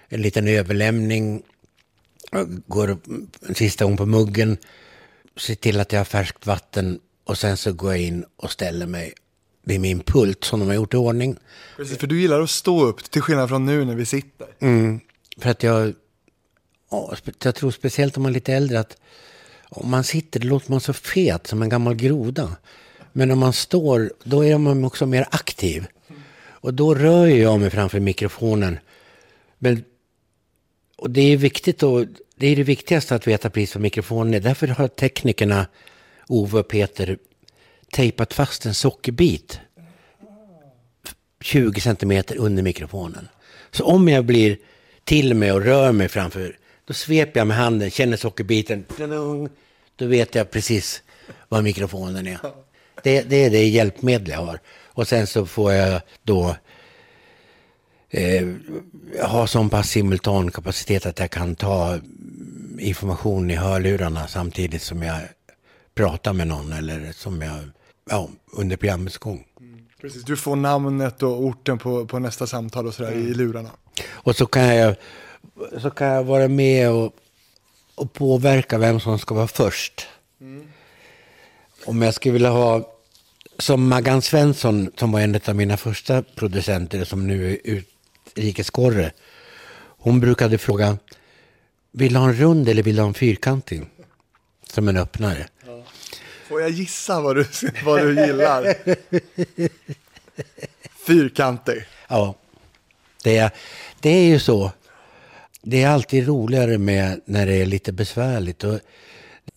[0.09, 1.43] en liten överlämning,
[2.31, 2.99] jag går
[3.49, 4.57] en sista gång på muggen,
[5.37, 8.87] ser till att jag har färskt vatten och sen så går jag in och ställer
[8.87, 9.13] mig
[9.63, 11.37] vid min pult som de har gjort i ordning.
[11.77, 14.47] Precis, för du gillar att stå upp till skillnad från nu när vi sitter.
[14.61, 15.01] Mm,
[15.39, 15.95] för att jag
[17.45, 18.97] jag tror speciellt om man är lite äldre att
[19.69, 22.57] om man sitter, då låter man så fet som en gammal groda.
[23.13, 25.87] Men om man står, då är man också mer aktiv.
[26.41, 28.79] Och då rör jag mig framför mikrofonen.
[29.59, 29.85] Men,
[30.97, 34.41] och det är viktigt och det är det viktigaste att veta precis vad mikrofonen är.
[34.41, 35.67] Därför har teknikerna,
[36.29, 37.19] Ove och Peter,
[37.93, 39.61] tejpat fast en sockerbit
[41.41, 43.29] 20 centimeter under mikrofonen.
[43.71, 44.59] Så om jag blir
[45.05, 46.59] till mig och rör mig framför,
[46.91, 48.85] då sveper jag med handen, känner sockerbiten,
[49.97, 51.03] då vet jag precis
[51.49, 52.39] var mikrofonen är.
[53.03, 54.61] Det, det är det hjälpmedel jag har.
[54.87, 56.57] Och sen så får jag då
[58.11, 58.49] eh,
[59.23, 61.99] ha sån pass simultankapacitet att jag kan ta
[62.79, 65.21] information i hörlurarna samtidigt som jag
[65.95, 67.59] pratar med någon eller som jag,
[68.11, 69.47] ja, under programmets gång.
[69.61, 73.29] Mm, precis, du får namnet och orten på, på nästa samtal och sådär mm.
[73.29, 73.71] i lurarna.
[74.11, 74.97] Och så kan jag,
[75.83, 77.15] så kan jag vara med och,
[77.95, 80.09] och påverka vem som ska vara först.
[80.41, 80.69] Mm.
[81.85, 82.95] Om jag skulle vilja ha,
[83.59, 89.13] som Maggan Svensson, som var en av mina första producenter, som nu är utrikeskorre,
[89.99, 90.99] hon brukade fråga,
[91.93, 93.83] vill du ha en rund eller vill du ha en fyrkantig?
[94.73, 95.49] Som en öppnare.
[95.67, 95.83] Ja.
[96.49, 97.47] Får jag gissa vad du,
[97.85, 98.75] vad du gillar?
[101.07, 101.85] Fyrkantig.
[102.09, 102.35] Ja,
[103.25, 103.51] det är,
[104.01, 104.73] det är ju så.
[105.63, 108.65] Det är alltid roligare med när det är lite besvärligt.
[108.65, 108.81] Och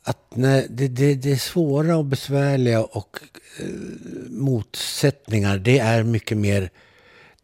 [0.04, 3.20] att när det, det, det svåra och besvärliga och
[3.60, 3.66] eh,
[4.30, 6.70] motsättningar, det är mycket mer...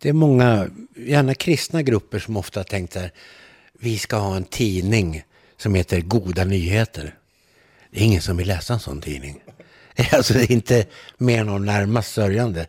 [0.01, 3.11] Det är många, gärna kristna grupper som ofta har tänkt att
[3.79, 5.23] vi ska ha en tidning
[5.57, 7.15] som heter Goda nyheter.
[7.91, 9.41] Det är ingen som vill läsa en sån tidning.
[10.11, 10.85] Alltså det är inte
[11.17, 12.67] mer än de närmast sörjande.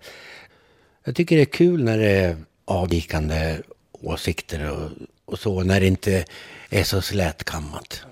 [1.05, 3.59] Jag tycker det är kul när det är avvikande
[3.93, 4.91] åsikter och,
[5.31, 6.25] och så, när det inte
[6.71, 8.03] är så slätkammat.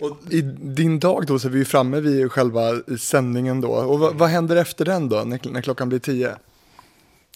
[0.00, 2.60] Och I din dag då så är vi framme vid själva
[3.00, 3.68] sändningen då.
[3.68, 6.36] Och vad, vad händer efter den då, när, när klockan blir tio?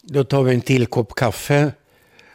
[0.02, 1.72] Då tar vi en till kopp kaffe.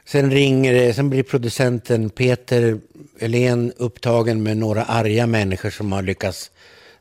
[0.05, 2.79] Sen ringer det, sen blir producenten Peter
[3.19, 6.51] Elén upptagen med några arga människor som har lyckats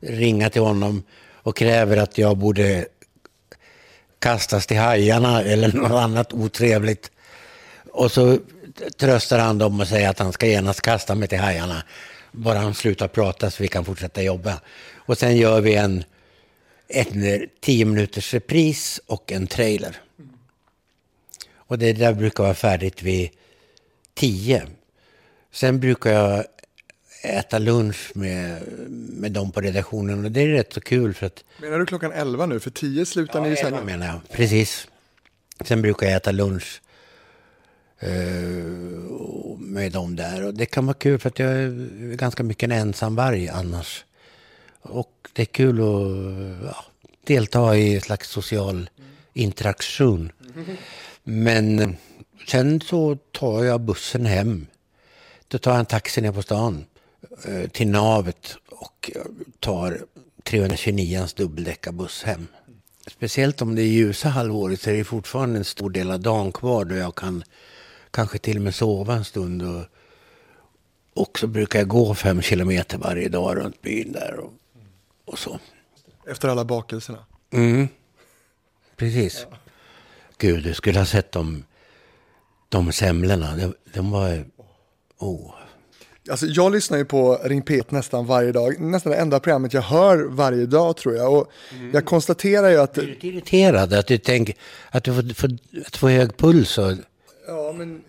[0.01, 1.03] ringa till honom
[1.35, 2.87] och kräver att jag borde
[4.19, 7.11] kastas till hajarna eller något annat otrevligt.
[7.93, 8.39] Och så
[8.97, 11.83] tröstar han dem och säger att han ska genast kasta mig till hajarna.
[12.33, 14.61] Bara han slutar prata så vi kan fortsätta jobba.
[14.97, 16.05] Och sen gör vi en,
[16.89, 20.01] en tio minuters repris och en trailer.
[21.55, 23.31] Och det där brukar vara färdigt vid
[24.15, 24.63] tio.
[25.53, 26.45] Sen brukar jag
[27.23, 31.45] äta lunch med, med dem på redaktionen och det är rätt så kul för att...
[31.61, 32.61] Menar du klockan elva nu?
[32.61, 33.87] För tio slutar ja, ni ju sen.
[33.87, 34.21] menar jag.
[34.33, 34.89] Precis.
[35.65, 36.81] Sen brukar jag äta lunch
[37.99, 38.65] Eh,
[39.59, 42.73] med dem där och det kan vara kul för att jag är ganska mycket en
[42.73, 44.05] ensamvarg annars.
[44.83, 46.85] Och det är kul att ja,
[47.25, 48.91] delta i en slags social
[49.33, 50.33] interaktion.
[51.25, 51.91] Men eh,
[52.49, 54.67] sen så tar jag bussen hem.
[55.49, 56.85] Då tar jag en taxi ner på stan
[57.45, 59.11] eh, till navet och
[59.61, 60.01] tar
[60.45, 62.47] 329-ans dubbeldäckarbuss hem.
[63.07, 66.53] Speciellt om det är ljusa halvåret så är det fortfarande en stor del av dagen
[66.53, 67.45] kvar då jag kan
[68.17, 69.63] kanske till och med sova en stund.
[69.63, 69.85] Och,
[71.15, 74.53] och så brukar jag gå fem kilometer varje dag runt byn där och,
[75.25, 75.59] och så.
[76.27, 77.19] Efter alla bakelserna?
[77.51, 77.89] Mm,
[78.97, 79.47] precis.
[79.51, 79.57] Ja.
[80.39, 81.65] Gud, du skulle ha sett de,
[82.69, 83.57] de semlorna.
[83.57, 84.45] De, de var...
[85.19, 85.55] Oh.
[86.31, 88.81] Alltså, jag lyssnar ju på Ring P nästan varje dag.
[88.81, 91.35] Nästan det enda programmet jag hör varje dag tror jag.
[91.35, 91.91] Och mm.
[91.95, 92.95] jag konstaterar ju att...
[92.95, 94.55] Du är irriterad att du tänker
[94.91, 95.51] att du får, får,
[95.87, 96.93] att får hög puls och...
[97.49, 98.03] Ja, men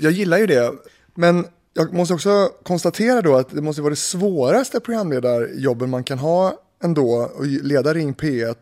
[0.00, 0.72] jag gillar ju det.
[1.14, 6.18] Men jag måste också konstatera då att det måste vara det svåraste programledarjobben man kan
[6.18, 8.56] ha ändå, att leda Ring P1.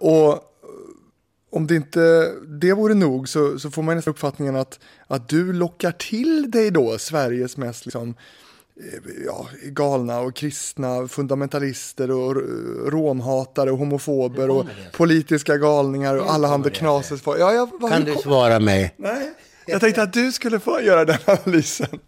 [0.00, 0.42] Och
[1.50, 5.52] om det inte det vore nog så, så får man nästan uppfattningen att, att du
[5.52, 8.14] lockar till dig då Sveriges mest liksom,
[8.76, 12.36] eh, ja, galna och kristna fundamentalister och
[12.92, 17.22] romhatare och homofober och politiska galningar och alla handa knases.
[17.26, 18.94] Ja, ja, kan du svara mig?
[18.96, 19.32] Nej,
[19.66, 22.00] jag tänkte att du skulle få göra den analysen.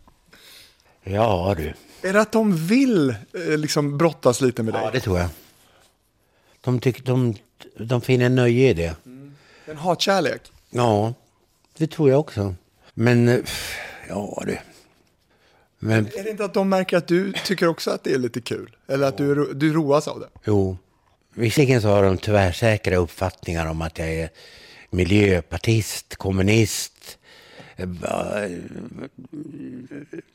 [1.02, 1.74] Ja du.
[2.02, 4.82] Är det att de vill eh, liksom brottas lite med dig?
[4.84, 5.28] Ja, det tror jag.
[6.60, 7.34] De, tyck, de,
[7.78, 8.96] de finner nöje i det.
[9.66, 10.52] En hatkärlek?
[10.70, 11.14] Ja,
[11.76, 12.54] det tror jag också.
[12.94, 13.38] Men, eh,
[14.08, 14.58] ja du.
[15.78, 16.06] Men...
[16.06, 18.76] Är det inte att de märker att du tycker också att det är lite kul?
[18.88, 20.28] Eller att du, du roas av det?
[20.44, 20.76] Jo.
[21.34, 24.30] Visserligen så har de tvärsäkra uppfattningar om att jag är
[24.90, 26.92] miljöpartist, kommunist,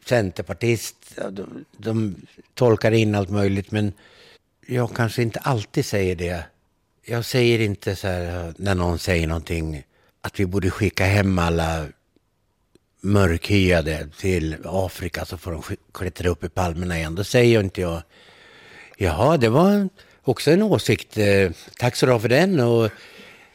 [0.06, 1.20] centerpartist.
[1.30, 2.16] De, de
[2.54, 3.94] tolkar in allt möjligt, men
[4.68, 6.46] jag kanske inte alltid säger det
[7.06, 9.84] jag säger inte så här när någon säger någonting
[10.22, 11.86] att vi borde skicka hem alla
[13.02, 17.16] mörkhyade till Afrika så får de klättra upp i palmerna igen.
[17.16, 18.02] Då säger inte jag,
[18.98, 19.90] jaha, det var,
[20.22, 21.18] också en åsikt.
[21.18, 22.60] Eh, tack så du för den.
[22.60, 22.90] Och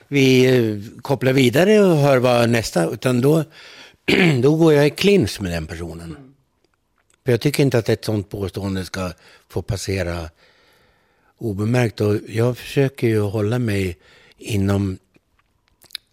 [0.09, 3.45] vi eh, kopplar vidare och hör vad nästa, utan då,
[4.43, 6.35] då går jag i klins med den personen.
[7.25, 9.13] För jag tycker inte att ett sånt påstående ska
[9.49, 10.31] få passera
[11.39, 12.01] obemärkt.
[12.01, 13.99] Och jag försöker ju hålla mig
[14.37, 14.99] inom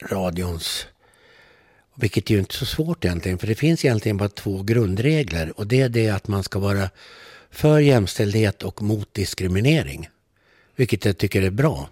[0.04, 0.86] radions,
[1.96, 5.60] vilket är ju inte så svårt egentligen, för det finns egentligen bara två grundregler.
[5.60, 6.90] Och det är det att man ska vara
[7.50, 10.10] för jämställdhet och mot diskriminering.
[10.76, 11.90] Vilket jag tycker är bra.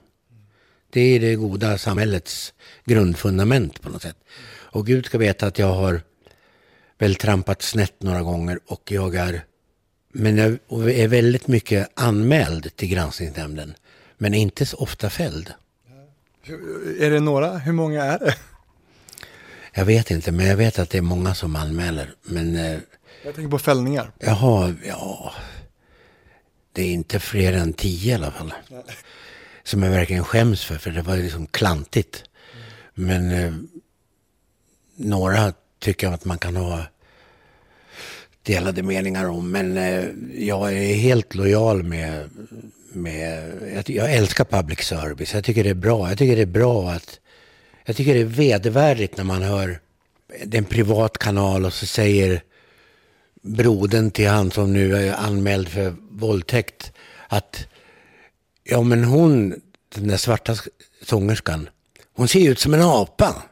[0.89, 2.53] Det är det goda samhällets
[2.85, 4.17] grundfundament på något sätt.
[4.73, 6.01] Och Gud ska veta att jag har
[6.97, 9.45] väl trampat snett några gånger och jag är,
[10.13, 10.59] men jag
[10.91, 13.73] är väldigt mycket anmäld till granskningsnämnden.
[14.17, 15.53] Men inte så ofta fälld.
[16.99, 17.57] Är det några?
[17.57, 18.35] Hur många är det?
[19.73, 22.13] Jag vet inte, men jag vet att det är många som anmäler.
[22.23, 22.79] Men, eh,
[23.23, 24.11] jag tänker på fällningar.
[24.19, 25.33] Jaha, ja.
[26.71, 28.53] Det är inte fler än tio i alla fall.
[28.69, 28.83] Nej.
[29.63, 32.23] Som jag verkligen skäms för, för det var liksom klantigt.
[32.95, 33.07] Mm.
[33.07, 33.53] Men eh,
[34.95, 36.83] några tycker jag att man kan ha
[38.43, 39.51] delade meningar om.
[39.51, 42.29] Men eh, jag är helt lojal med,
[42.93, 45.33] med jag, älskar public service.
[45.33, 46.09] Jag tycker det är bra.
[46.09, 47.19] Jag tycker det är bra att,
[47.85, 49.79] jag tycker det är vedervärdigt när man hör
[50.45, 52.43] det är en privat kanal och så säger
[53.41, 56.91] brodern till han som nu är anmäld för våldtäkt
[57.27, 57.67] att
[58.63, 59.61] ja men hon,
[59.95, 60.55] den där svarta
[61.01, 61.69] sångerskan,
[62.15, 63.43] hon ser ut som en apa.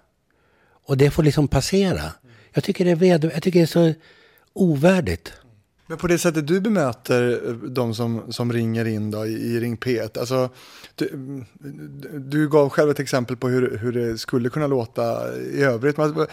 [0.86, 2.14] Och det får liksom passera.
[2.54, 3.94] Jag tycker det är, ved, jag tycker det är så
[4.54, 5.34] ovärdigt.
[5.92, 9.60] Men på det sättet du bemöter eh, de som, som ringer in då i, i
[9.60, 10.50] Ring P1, alltså,
[10.96, 11.44] du,
[12.20, 15.98] du, gav själv ett exempel på hur, hur det skulle kunna låta i övrigt.
[15.98, 16.28] Men,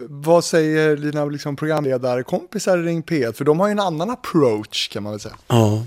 [0.00, 3.32] vad säger dina liksom, programledarkompisar i Ring P1?
[3.32, 5.36] För de har ju en annan approach kan man väl säga.
[5.46, 5.86] Ja,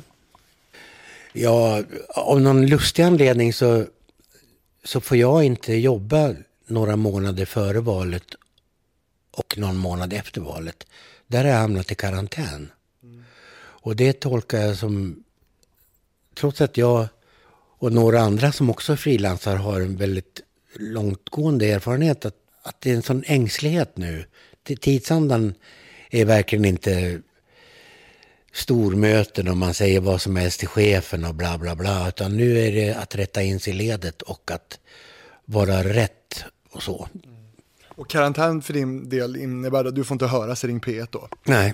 [1.34, 1.84] ja
[2.16, 3.86] av någon lustig anledning så,
[4.84, 6.34] så får jag inte jobba
[6.68, 8.36] några månader före valet
[9.32, 10.88] och någon månad efter valet.
[11.28, 12.72] Där har jag hamnat i karantän.
[13.04, 13.24] Mm.
[13.58, 15.24] Och det tolkar jag som,
[16.36, 17.08] trots att jag
[17.80, 20.42] och några andra som också är frilansar har en väldigt
[20.76, 24.26] långtgående erfarenhet, att, att det är en sån ängslighet nu.
[24.64, 25.54] Tidsandan
[26.10, 27.22] är verkligen inte
[28.54, 32.08] stormöten och man säger vad som helst till chefen och bla bla bla.
[32.08, 34.80] Utan nu är det att rätta in sig i ledet och att
[35.46, 36.44] vara rätt
[36.78, 37.08] och så.
[37.24, 37.36] Mm.
[37.88, 41.30] Och karantän för din del innebär att du får inte höras i Ring P1 då?
[41.44, 41.74] Nej.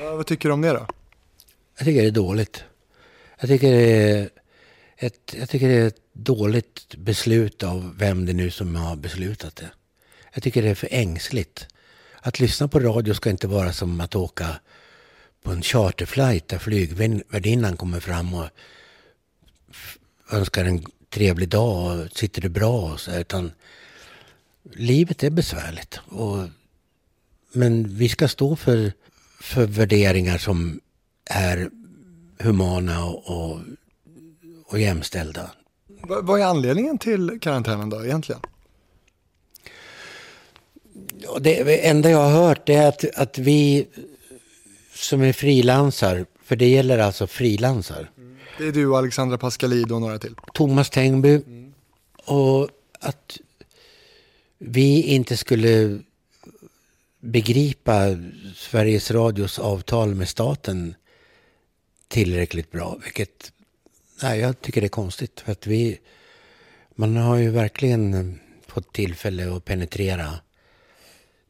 [0.00, 0.86] Ja, vad tycker du om det då?
[1.76, 2.64] Jag tycker det är dåligt.
[3.40, 4.30] Jag tycker det är
[4.96, 9.56] ett, jag tycker det är ett dåligt beslut av vem det nu som har beslutat
[9.56, 9.70] det.
[10.34, 11.66] Jag tycker det är för ängsligt.
[12.20, 14.48] Att lyssna på radio ska inte vara som att åka
[15.42, 18.48] på en charterflight där flygvärdinnan kommer fram och
[20.30, 23.10] önskar en trevlig dag sitter det bra och så.
[23.10, 23.52] Utan
[24.72, 26.00] livet är besvärligt.
[26.08, 26.38] Och,
[27.52, 28.92] men vi ska stå för,
[29.40, 30.80] för värderingar som
[31.30, 31.70] är
[32.38, 33.60] humana och, och,
[34.66, 35.50] och jämställda.
[36.02, 38.40] Vad är anledningen till karantänen då egentligen?
[41.40, 43.86] Det enda jag har hört är att, att vi
[44.94, 48.10] som är frilansar, för det gäller alltså frilansar.
[48.58, 50.34] Det är du och Alexandra Pascalido och några till.
[50.54, 51.34] Thomas Tengby.
[51.34, 51.74] Mm.
[52.24, 52.68] Och
[53.00, 53.38] att
[54.58, 56.00] vi inte skulle
[57.20, 58.06] begripa
[58.54, 60.94] Sveriges Radios avtal med staten
[62.08, 62.98] tillräckligt bra.
[63.04, 63.52] Vilket
[64.22, 65.40] nej, jag tycker det är konstigt.
[65.40, 65.98] För att vi,
[66.94, 70.34] man har ju verkligen fått tillfälle att penetrera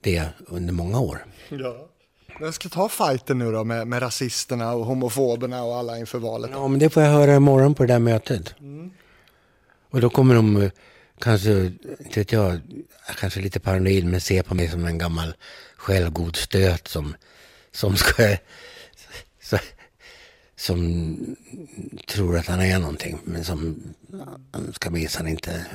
[0.01, 1.27] det under många år.
[1.49, 1.89] Ja.
[2.39, 6.19] Men jag ska ta fighten nu då med, med rasisterna och homofoberna och alla inför
[6.19, 6.51] valet.
[6.55, 8.55] Ja, men det får jag höra imorgon på det där mötet.
[8.61, 8.91] Mm.
[9.91, 10.71] Och då kommer de eh,
[11.19, 12.61] kanske, inte vet jag,
[13.21, 15.35] kanske lite paranoid, men ser på mig som en gammal
[15.77, 17.15] självgod stöt som,
[17.73, 18.37] som ska,
[20.63, 21.17] som
[22.07, 23.83] tror att han är någonting, men som
[24.53, 25.67] han ska minsann inte,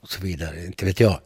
[0.00, 1.20] och så vidare, inte vet jag.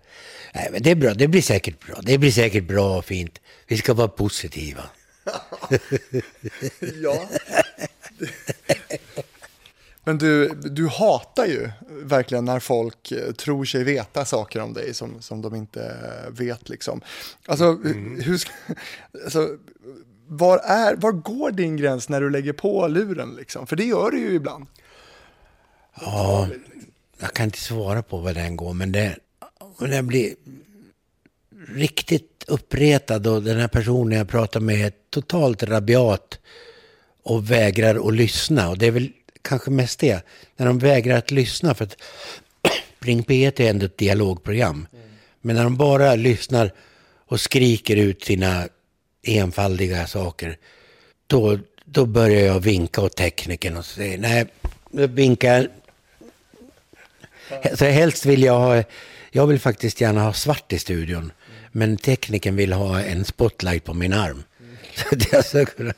[0.55, 3.41] Nej, men det är bra, det blir säkert bra, det blir säkert bra och fint.
[3.67, 4.83] Vi ska vara positiva.
[7.03, 7.29] ja.
[10.05, 14.95] Men du, du hatar ju verkligen när folk eh, tror sig veta saker om dig
[14.95, 15.97] som, som de inte
[16.31, 16.69] vet.
[16.69, 17.01] Liksom.
[17.47, 18.21] Alltså, mm.
[18.21, 18.41] hur
[19.25, 19.57] alltså,
[20.29, 23.35] var, är, var går din gräns när du lägger på luren?
[23.35, 23.67] Liksom?
[23.67, 24.67] För det gör du ju ibland.
[26.01, 26.49] Ja,
[27.21, 29.17] jag kan inte svara på var den går, men det,
[29.81, 30.35] när jag blir
[31.69, 36.39] riktigt uppretad och den här personen jag pratar med är totalt rabiat
[37.23, 38.69] och vägrar att lyssna.
[38.69, 39.13] Och det är väl
[39.43, 40.25] kanske mest det.
[40.57, 41.75] När de vägrar att lyssna.
[41.75, 41.97] För att
[43.01, 44.87] Ring P1 är ändå ett dialogprogram.
[45.41, 46.73] Men när de bara lyssnar
[47.27, 48.69] och skriker ut sina
[49.37, 50.57] enfaldiga saker.
[51.27, 54.47] Då, då börjar jag vinka åt teknikern och säga nej,
[54.91, 55.69] nu vinkar
[57.75, 58.85] Så helst vill jag ha,
[59.31, 61.33] jag vill faktiskt gärna ha svart i studion.
[61.73, 64.43] Men tekniken vill ha en spotlight på min arm.
[64.95, 65.95] Så det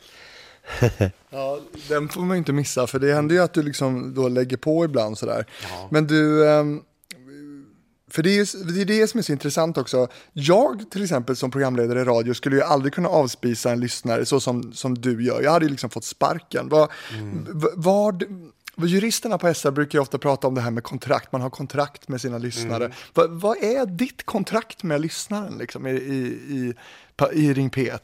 [1.31, 4.57] ja, den får man inte missa, för det händer ju att du liksom då lägger
[4.57, 5.47] på ibland sådär.
[5.62, 5.88] Ja.
[5.90, 6.83] Men du, ehm,
[8.11, 10.09] för det är, det är det som är så intressant också.
[10.33, 14.40] Jag till exempel som programledare i radio skulle ju aldrig kunna avspisa en lyssnare så
[14.40, 15.42] som, som du gör.
[15.42, 16.68] Jag hade ju liksom fått sparken.
[16.68, 17.46] Vad, mm.
[17.77, 18.25] vad,
[18.77, 22.09] Juristerna på SR brukar ju ofta prata om det här med kontrakt, man har kontrakt
[22.09, 22.85] med sina lyssnare.
[22.85, 22.96] Mm.
[23.14, 26.75] Vad, vad är ditt kontrakt med lyssnaren liksom, i, i, i,
[27.33, 27.99] i Ring P1?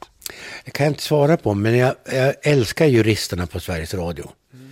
[0.65, 4.31] Det kan jag inte svara på, men jag, jag älskar juristerna på Sveriges Radio.
[4.53, 4.69] Mm.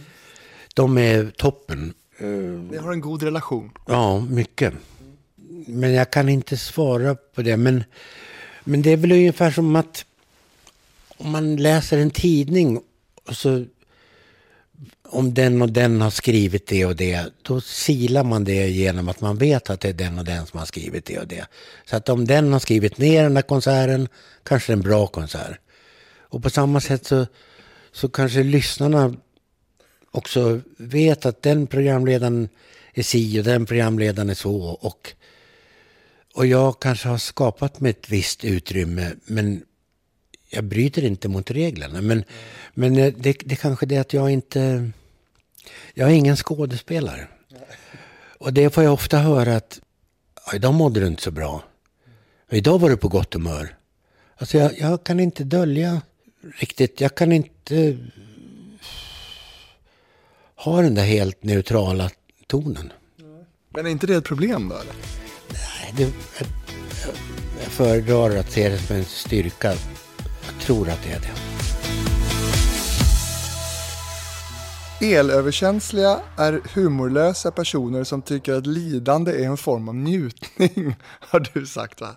[0.74, 1.94] De är toppen.
[2.72, 3.72] Ni har en god relation.
[3.88, 4.74] Ja, mycket.
[5.66, 7.58] Men jag kan inte svara på det.
[7.58, 7.84] Men,
[8.64, 10.06] men det är väl ungefär som att
[11.18, 12.82] om man läser en tidning
[13.26, 13.66] och så
[15.10, 19.22] om den och den har skrivit det och det, då silar man det genom att
[19.22, 21.46] man vet att det är den och den som har skrivit det och det.
[21.86, 24.08] Så att om den har skrivit ner den där konserten,
[24.44, 25.60] kanske det är en bra konsert.
[26.20, 27.26] Och på samma sätt så,
[27.92, 29.16] så kanske lyssnarna
[30.12, 32.50] också vet att den programledaren
[32.94, 34.58] är si och den programledaren är så.
[34.62, 35.14] Och,
[36.36, 39.64] och jag kanske har skapat mig ett visst utrymme, men
[40.50, 42.02] jag bryter inte mot reglerna.
[42.02, 42.24] Men, mm.
[42.74, 44.92] men eh, det, det kanske är det att jag inte...
[45.94, 47.28] Jag är ingen skådespelare.
[48.40, 49.82] Och det får jag ofta höra att
[50.46, 51.64] ja idag mådde du inte så bra.
[52.50, 53.76] Idag var du på gott humör.
[54.38, 56.02] Alltså jag, jag kan inte dölja
[56.60, 57.98] riktigt, jag kan inte
[60.56, 62.10] ha den där helt neutrala
[62.48, 62.94] tonen.
[63.70, 64.76] Men är inte det ett problem då?
[64.76, 65.25] Eller?
[65.98, 66.12] Det, jag,
[67.64, 69.68] jag föredrar att se det som en styrka.
[70.46, 71.46] Jag tror att det är det.
[75.02, 81.66] Elöverkänsliga är humorlösa personer som tycker att lidande är en form av njutning, har du
[81.66, 82.16] sagt va?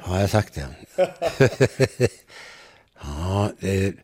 [0.00, 0.66] Har jag sagt det?
[3.02, 3.94] ja, det,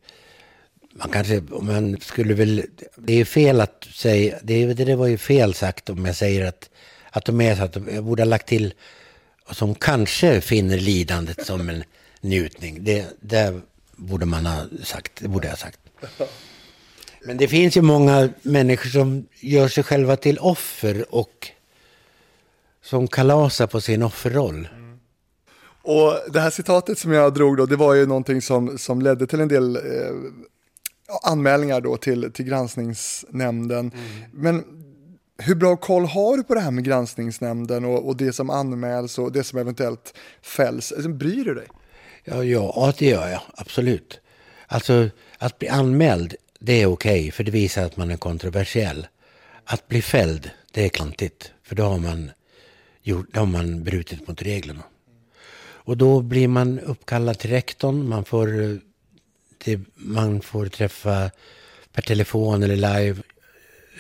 [0.92, 5.55] man kanske, man skulle väl, det är fel att säga, det, det var ju fel
[5.55, 6.70] sagt om jag säger att,
[7.11, 8.75] att de är så att jag borde ha lagt till,
[9.51, 11.85] som kanske finner lidandet som en
[12.20, 12.85] njutning.
[12.85, 13.61] Det, det
[13.96, 15.79] borde man ha sagt, det borde jag ha sagt.
[17.25, 21.49] Men det finns ju många människor som gör sig själva till offer och
[22.83, 24.68] som kalasar på sin offerroll.
[24.73, 24.99] Mm.
[25.83, 29.27] Och det här citatet som jag drog då, det var ju någonting som, som ledde
[29.27, 29.83] till en del eh,
[31.23, 33.92] anmälningar då till, till granskningsnämnden.
[33.94, 34.31] Mm.
[34.33, 34.64] Men
[35.40, 39.18] hur bra koll har du på det här med granskningsnämnden och, och det som anmäls
[39.18, 40.92] och det som eventuellt fälls?
[40.92, 41.66] Alltså, bryr du dig?
[42.24, 43.40] Ja, ja, det gör jag.
[43.55, 44.20] Absolut.
[44.66, 49.07] Alltså, att bli anmäld det är okej, okay, för det visar att man är kontroversiell.
[49.64, 52.31] Att bli fälld, det är klantigt, för då har man,
[53.03, 54.83] gjort, då har man brutit mot reglerna.
[55.62, 58.76] Och då blir man uppkallad till rektorn, man får, eh,
[59.64, 61.31] det, man får träffa
[61.92, 63.22] per telefon eller live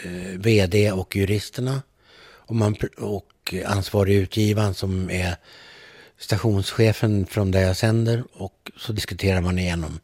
[0.04, 1.82] eh, vd och juristerna.
[2.22, 5.36] Och, man, och ansvarig utgivaren som är
[6.18, 8.24] stationschefen från där jag sänder.
[8.32, 10.00] Och så diskuterar man igenom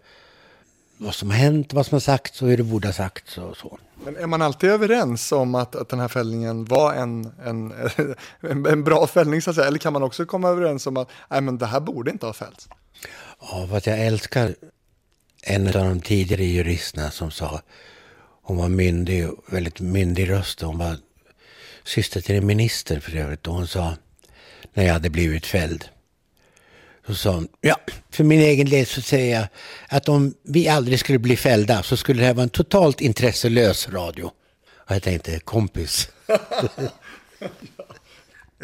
[0.99, 3.57] vad som har hänt, vad som har sagts och hur det borde ha sagts och
[3.57, 3.79] så.
[4.05, 7.73] Men är man alltid överens om att, att den här fällningen var en, en,
[8.41, 9.69] en, en bra fällning så att säga?
[9.69, 12.33] Eller kan man också komma överens om att nej, men det här borde inte ha
[12.33, 12.69] fällts?
[13.41, 14.55] Ja, för att jag älskar
[15.43, 17.61] en av de tidigare juristerna som sa,
[18.47, 20.97] hon var myndig, väldigt myndig röst, hon var
[21.85, 23.95] syster till en minister för övrigt, och hon sa,
[24.75, 25.85] när jag hade blivit fälld,
[27.07, 27.77] så sa hon, ja,
[28.11, 29.49] för min egen del så säger jag
[29.89, 33.89] att om vi aldrig skulle bli fällda så skulle det här vara en totalt intresselös
[33.89, 34.25] radio.
[34.75, 36.09] Och jag tänkte, kompis.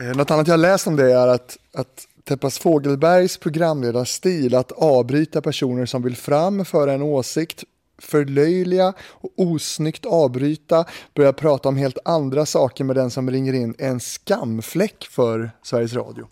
[0.00, 5.42] Eh, något annat jag läst om det är att, att Teppas Fågelbergs programledarstil att avbryta
[5.42, 7.64] personer som vill fram för en åsikt,
[7.98, 10.84] förlöjliga och osnyggt avbryta,
[11.14, 15.50] börja prata om helt andra saker med den som ringer in, är en skamfläck för
[15.62, 16.28] Sveriges Radio.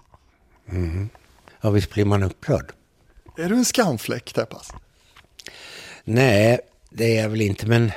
[0.69, 1.09] Mm.
[1.61, 2.73] Ja, visst blir man upprörd.
[3.37, 4.73] Är du en skamfläck, Teppas?
[6.05, 7.93] Nej, det är jag väl inte, men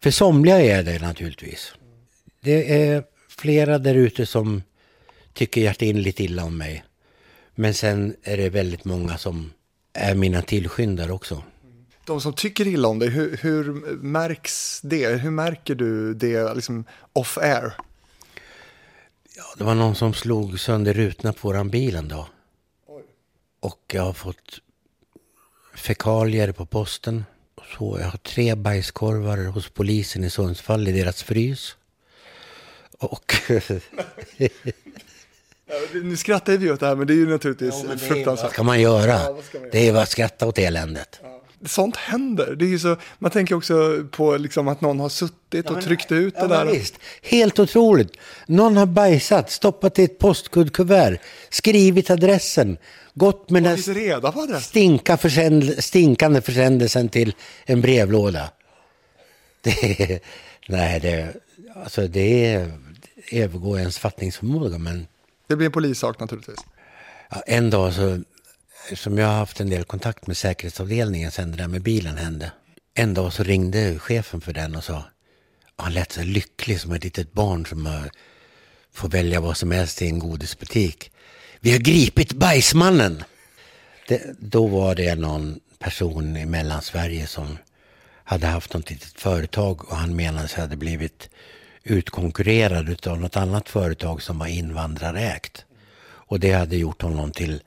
[0.00, 1.74] för somliga är det naturligtvis.
[2.40, 4.62] Det är flera där ute som
[5.32, 6.84] tycker hjärtinnerligt illa om mig.
[7.54, 9.52] Men sen är det väldigt många som
[9.92, 11.42] är mina tillskyndare också.
[12.10, 13.64] De som tycker illa om dig, hur, hur
[14.02, 15.06] märks det?
[15.06, 17.72] Hur märker du det liksom off air?
[19.36, 22.26] Ja, det var någon som slog sönder rutorna på våran bil en dag.
[23.60, 24.60] Och jag har fått
[25.74, 27.24] fekalier på posten.
[27.76, 31.76] Så jag har tre bajskorvar hos polisen i Sundsvall i deras frys.
[32.98, 33.34] Och...
[35.92, 38.44] nu skrattar vi åt det här, men det är ju naturligtvis ja, fruktansvärt.
[38.44, 39.12] Vad ska man göra?
[39.12, 39.72] Ja, ska man göra?
[39.72, 41.20] Det är bara att skratta åt eländet.
[41.22, 42.54] Ja sånt händer.
[42.54, 46.12] Det är så, man tänker också på liksom att någon har suttit ja, och tryckt
[46.12, 46.64] ut ja, det där.
[46.64, 46.94] Visst.
[47.22, 48.12] Helt otroligt.
[48.46, 52.78] Någon har bajsat, stoppat i ett postkodkuvert, skrivit adressen,
[53.14, 54.60] gått med den reda.
[54.60, 57.34] Stinka försänd, stinkande försändelsen till
[57.64, 58.50] en brevlåda.
[59.62, 60.20] Det,
[60.68, 61.34] nej, det,
[61.84, 62.66] alltså det
[63.32, 64.78] övergår ens fattningsförmåga.
[64.78, 65.06] Men...
[65.46, 66.58] Det blir en polissak naturligtvis.
[67.30, 68.20] Ja, en dag så
[68.94, 72.52] som jag har haft en del kontakt med säkerhetsavdelningen sen det där med bilen hände.
[72.94, 75.04] En dag så ringde chefen för den och sa,
[75.76, 78.04] han lät så lycklig som ett litet barn som eh,
[78.92, 81.10] får välja vad som helst i en godisbutik.
[81.60, 83.24] Vi har gripit bajsmannen!
[84.08, 87.58] Det, då var det någon person i Mellansverige som
[88.24, 91.30] hade haft något litet företag och han menade sig hade blivit
[91.82, 95.64] utkonkurrerad av något annat företag som var invandrarägt.
[96.02, 97.62] Och det hade gjort honom till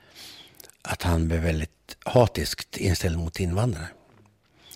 [0.83, 3.87] att han blev väldigt hatiskt inställd mot invandrare.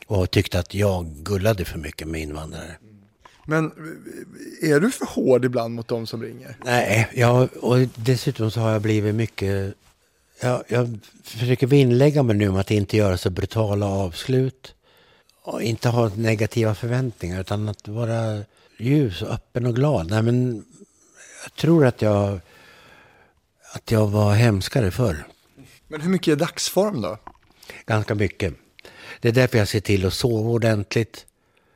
[0.07, 2.77] Och tyckte att jag gullade för mycket med invandrare.
[3.45, 3.71] Men
[4.61, 6.57] är du för hård ibland mot de som ringer?
[6.65, 9.73] Nej, jag, och dessutom så har jag blivit mycket...
[10.41, 14.73] Jag, jag försöker vinnlägga mig nu om att inte göra så brutala avslut.
[15.43, 18.43] Och inte ha negativa förväntningar utan att vara
[18.77, 20.09] ljus öppen och glad.
[20.09, 20.65] Nej, men
[21.43, 22.39] jag tror att jag,
[23.73, 25.27] att jag var hemskare förr.
[25.87, 27.17] Men hur mycket är dagsform då?
[27.85, 28.53] Ganska mycket.
[29.19, 31.25] Det är därför jag ser till att sova ordentligt,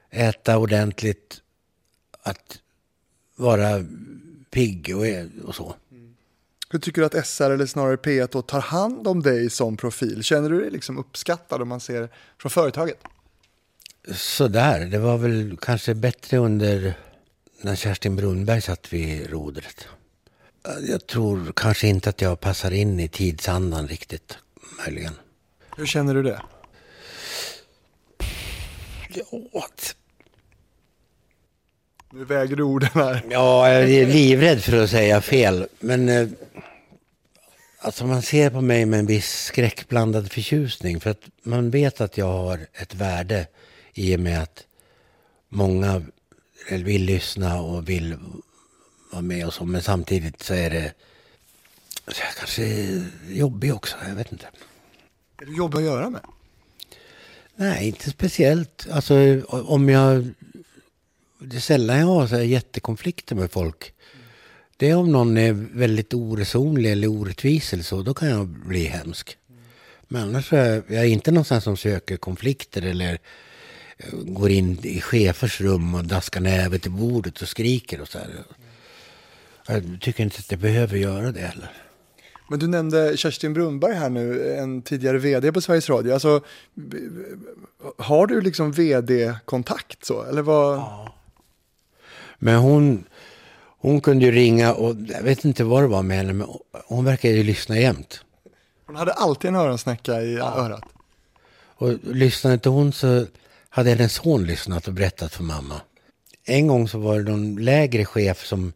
[0.09, 1.41] äta ordentligt,
[2.23, 2.59] att
[3.35, 3.85] vara
[4.49, 5.75] pigg och, och så.
[6.69, 10.23] Hur tycker du att SR eller snarare P1 tar hand om dig som profil?
[10.23, 12.09] Känner du dig liksom uppskattad om man ser
[12.41, 12.97] från företaget?
[14.13, 16.93] Sådär, det var väl kanske bättre under
[17.61, 19.87] när Kerstin Brunberg satt vid rodret.
[20.63, 24.37] Jag tror kanske inte att jag passar in i tidsandan riktigt,
[24.85, 25.13] möjligen.
[25.77, 26.41] Hur känner du det?
[29.13, 29.67] Ja,
[32.13, 33.25] nu väger du orden här.
[33.29, 35.67] Ja, jag är livrädd för att säga fel.
[35.79, 36.27] Men eh,
[37.79, 40.99] alltså man ser på mig med en viss skräckblandad förtjusning.
[40.99, 43.47] För att man vet att jag har ett värde
[43.93, 44.63] i och med att
[45.49, 46.03] många
[46.69, 48.17] vill lyssna och vill
[49.11, 49.65] vara med och så.
[49.65, 50.93] Men samtidigt så är det
[52.37, 52.65] kanske
[53.29, 53.95] jobbig också.
[54.07, 54.47] Jag vet inte.
[55.41, 56.21] Är du jobbig att göra med?
[57.55, 58.87] Nej, inte speciellt.
[58.91, 60.29] Alltså om jag...
[61.39, 63.93] Det är sällan jag har så här jättekonflikter med folk.
[64.77, 68.01] Det är om någon är väldigt oresonlig eller orättvis eller så.
[68.01, 69.37] Då kan jag bli hemsk.
[70.07, 73.19] Men annars är jag inte någonstans som söker konflikter eller
[73.97, 78.17] eh, går in i chefers rum och daskar nävet i bordet och skriker och så
[78.17, 78.43] här.
[79.67, 81.71] Jag tycker inte att jag behöver göra det heller.
[82.49, 86.13] Men du nämnde Kerstin Brunberg här nu, en tidigare vd på Sveriges Radio.
[86.13, 86.41] Alltså,
[87.97, 90.23] har du liksom vd-kontakt så?
[90.23, 90.77] Eller vad?
[90.77, 91.15] Ja.
[92.39, 93.03] Men hon,
[93.77, 96.47] hon kunde ju ringa och jag vet inte vad det var med henne, men
[96.85, 98.23] hon verkar ju lyssna jämt.
[98.85, 100.55] Hon hade alltid en öronsnäcka i ja.
[100.57, 100.83] örat.
[101.75, 103.25] Och lyssnade inte hon så
[103.69, 105.81] hade hennes son lyssnat och berättat för mamma.
[106.45, 108.73] En gång så var det någon lägre chef som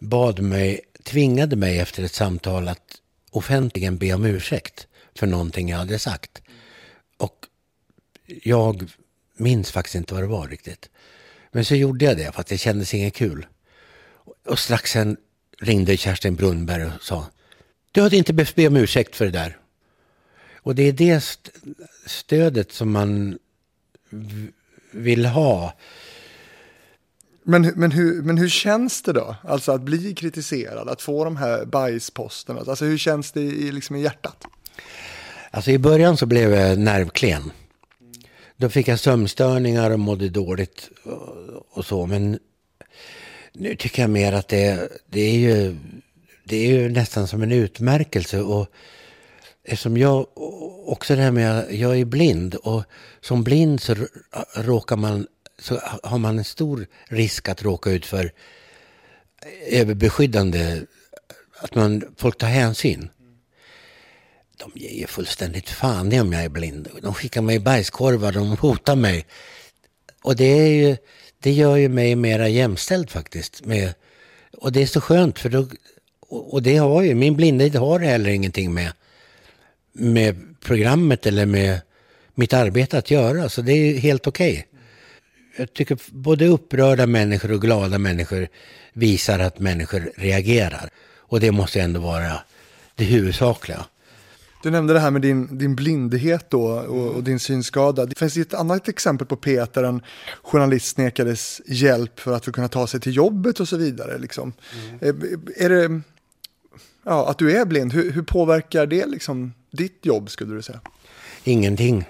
[0.00, 5.78] bad mig, tvingade mig efter ett samtal att offentligen be om ursäkt för någonting jag
[5.78, 6.42] hade sagt.
[7.16, 7.46] Och
[8.26, 8.90] jag
[9.36, 10.90] minns faktiskt inte vad det var riktigt.
[11.52, 13.46] Men så gjorde jag det för att det kändes inget kul.
[14.44, 15.16] Och strax sen
[15.60, 17.26] ringde Kerstin Brunnberg och sa
[17.92, 19.58] Du hade inte behövt be om ursäkt för det där.
[20.54, 21.24] Och det är det
[22.06, 23.38] stödet som man
[24.90, 25.74] vill ha
[27.42, 29.36] men, men, hur, men hur känns det då?
[29.42, 32.60] Alltså att bli kritiserad, att få de här bajsposterna.
[32.60, 34.46] Alltså hur känns det i, liksom i hjärtat?
[35.50, 37.52] Alltså i början så blev jag nervklen.
[38.56, 40.90] Då fick jag sömnstörningar och mådde dåligt
[41.70, 42.06] och så.
[42.06, 42.38] Men
[43.52, 45.76] nu tycker jag mer att det, det, är, ju,
[46.44, 48.40] det är ju nästan som en utmärkelse.
[48.40, 48.66] Och
[49.64, 50.26] eftersom jag
[50.86, 52.82] också det här med jag är blind och
[53.20, 53.96] som blind så
[54.54, 55.26] råkar man
[55.60, 58.32] så har man en stor risk att råka ut för
[59.66, 60.82] överbeskyddande,
[61.58, 63.08] att man, folk tar hänsyn.
[64.56, 66.88] de ger ju fullständigt fan i om jag är blind.
[67.02, 69.26] De skickar mig bajskorvar, de hotar mig.
[70.22, 70.96] Och det, är ju,
[71.38, 73.64] det gör ju mig mera jämställd faktiskt.
[73.64, 73.94] Med,
[74.52, 75.66] och det är så skönt för då,
[76.28, 78.92] och det har ju, min blindhet har heller ingenting med,
[79.92, 81.80] med programmet eller med
[82.34, 83.48] mitt arbete att göra.
[83.48, 84.52] Så det är helt okej.
[84.52, 84.69] Okay.
[85.60, 88.48] Jag tycker både upprörda människor och glada människor
[88.92, 90.90] visar att människor reagerar.
[91.18, 92.32] Och det måste ändå vara
[92.94, 93.84] det huvudsakliga.
[94.62, 98.06] Du nämnde det här med din, din blindhet då och, och din synskada.
[98.06, 100.02] Det finns ett annat exempel på Peter, en
[100.42, 104.18] journalist nekades hjälp för att kunna ta sig till jobbet och så vidare.
[104.18, 104.52] Liksom.
[104.74, 104.98] Mm.
[105.00, 106.00] Är, är det,
[107.04, 110.80] ja, att du är blind, hur, hur påverkar det liksom ditt jobb skulle du säga?
[111.44, 112.04] Ingenting.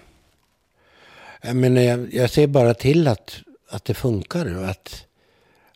[1.43, 3.37] Eh, men jag, jag ser bara till att,
[3.69, 5.07] att det funkar och att,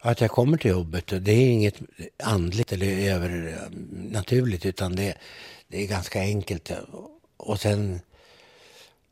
[0.01, 1.07] att jag kommer till jobbet.
[1.07, 1.77] Det är inget
[2.23, 5.15] andligt eller övernaturligt utan det,
[5.69, 6.71] det är ganska enkelt.
[7.37, 8.01] Och sen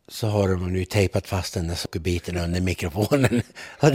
[0.09, 3.42] så har de nu tejpat fast den där sockerbiten under mikrofonen.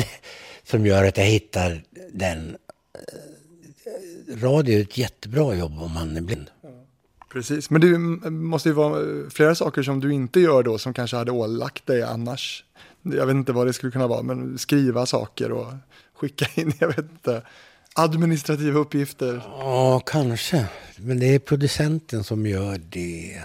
[0.64, 2.58] som gör att jag hittar den.
[2.94, 6.50] Eh, radio är ett jättebra jobb om man är blind.
[7.30, 7.98] Precis, men det
[8.30, 12.04] måste ju vara flera saker som du inte gör då som kanske hade ålagt dig
[12.04, 12.64] annars.
[13.02, 15.74] Jag vet inte vad det skulle kunna vara, men skriva saker och
[16.14, 17.42] skicka in, jag vet inte,
[17.94, 19.42] administrativa uppgifter.
[19.46, 20.66] Ja, kanske.
[20.98, 23.44] Men det är producenten som gör det.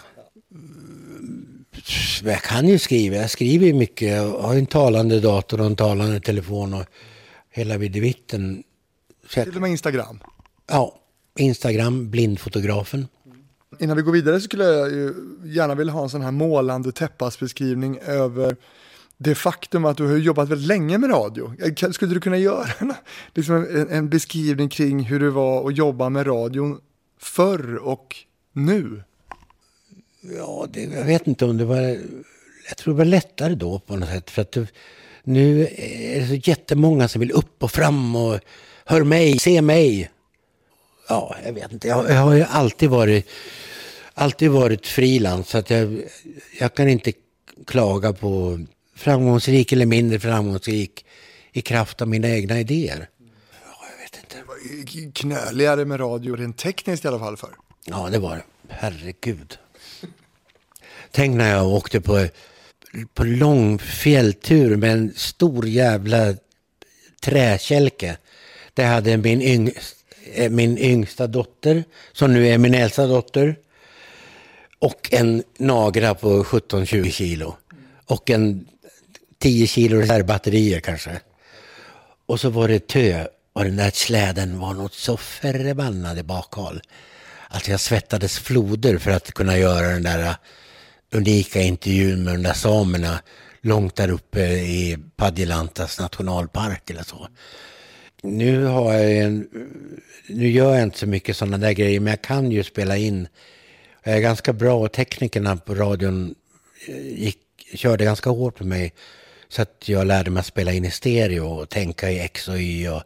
[2.25, 4.09] Jag kan ju skriva, jag skriver ju mycket.
[4.09, 6.85] Jag har en talande dator och en talande telefon och
[7.51, 8.63] hela videvitten.
[9.33, 10.19] Till och med Instagram?
[10.69, 10.99] Ja,
[11.39, 13.09] Instagram, blindfotografen.
[13.83, 15.15] Innan vi går vidare så skulle jag ju
[15.45, 18.57] gärna vilja ha en sån här målande täppasbeskrivning över
[19.19, 21.55] det faktum att du har jobbat väldigt länge med radio.
[21.61, 22.95] Eh, skulle du kunna göra en,
[23.35, 26.81] liksom en, en beskrivning kring hur det var att jobba med radion
[27.19, 28.17] förr och
[28.53, 29.03] nu?
[30.37, 31.81] Ja, det, jag vet inte om det var...
[32.69, 34.31] Jag tror det var lättare då på något sätt.
[34.31, 34.67] För att det,
[35.25, 38.41] nu är det så jättemånga som vill upp och fram och
[38.85, 40.11] hör mig, se mig.
[41.09, 41.89] Ja, jag vet inte.
[41.89, 43.27] Jag, jag har ju alltid varit,
[44.15, 45.49] alltid varit frilans.
[45.49, 46.03] Så att jag,
[46.59, 47.13] jag kan inte
[47.67, 48.61] klaga på
[48.97, 51.05] framgångsrik eller mindre framgångsrik
[51.53, 53.09] i kraft av mina egna idéer.
[53.65, 55.21] Ja, jag vet inte.
[55.21, 57.51] Knöligare med radio rent tekniskt i alla fall för.
[57.85, 58.45] Ja, det var det.
[58.69, 59.59] Herregud.
[61.11, 62.27] Tänk när jag åkte på,
[63.15, 66.35] på lång fjälltur med en stor jävla
[67.21, 68.17] träkälke.
[68.75, 69.71] Där hade min, yng,
[70.51, 73.57] min yngsta dotter, som nu är min äldsta dotter,
[74.83, 77.57] och en Nagra på 17-20 kilo.
[78.07, 78.67] Och en
[79.39, 81.21] 10 kilo reservbatterier kanske.
[82.27, 86.83] Och så var det tö och den där släden var något så förbannade bakhåll.
[87.49, 90.35] Alltså jag svettades floder för att kunna göra den där äh,
[91.13, 93.21] unika intervjun med de där samerna
[93.61, 97.29] långt där uppe i Padjelantas nationalpark eller så.
[98.23, 99.49] Nu har jag en,
[100.27, 103.29] nu gör jag inte så mycket sådana där grejer, men jag kan ju spela in.
[104.03, 106.35] Jag är ganska bra och teknikerna på radion
[106.87, 107.39] eh, gick,
[107.75, 108.93] körde ganska hårt på mig
[109.49, 112.59] så att jag lärde mig att spela in i stereo och tänka i X och
[112.59, 112.89] Y.
[112.89, 113.03] Och,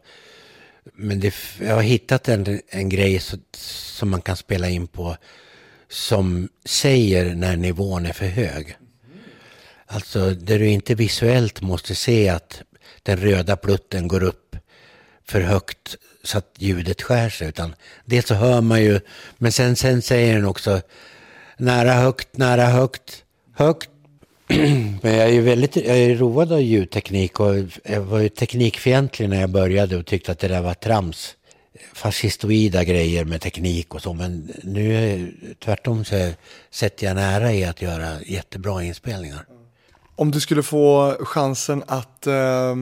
[0.93, 5.17] men det, jag har hittat en, en grej så, som man kan spela in på
[5.89, 8.77] som säger när nivån är för hög.
[9.85, 12.61] Alltså där du inte visuellt måste se att
[13.03, 14.55] den röda plutten går upp
[15.29, 17.47] för högt så att ljudet skär sig.
[17.47, 17.75] Utan
[18.05, 18.99] det så hör man ju,
[19.37, 20.81] men sen, sen säger den också
[21.57, 23.23] nära högt, nära högt,
[23.53, 23.89] högt,
[25.01, 29.29] Men jag är ju väldigt jag är road av ljudteknik och jag var ju teknikfientlig
[29.29, 31.35] när jag började och tyckte att det där var trams.
[31.93, 36.31] Fascistoida grejer med teknik och så, men nu tvärtom så
[36.71, 39.45] sätter jag nära i att göra jättebra inspelningar.
[40.15, 42.75] Om du skulle få chansen att, uh,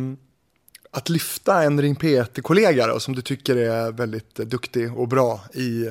[0.95, 5.89] att lyfta en Ring P1-kollega som du tycker är väldigt duktig och bra i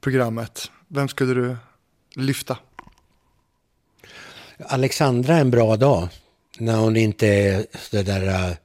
[0.00, 1.56] programmet, vem skulle du
[2.14, 2.58] lyfta?
[4.58, 6.08] Alexandra en bra dag.
[6.58, 8.56] När hon inte är så där,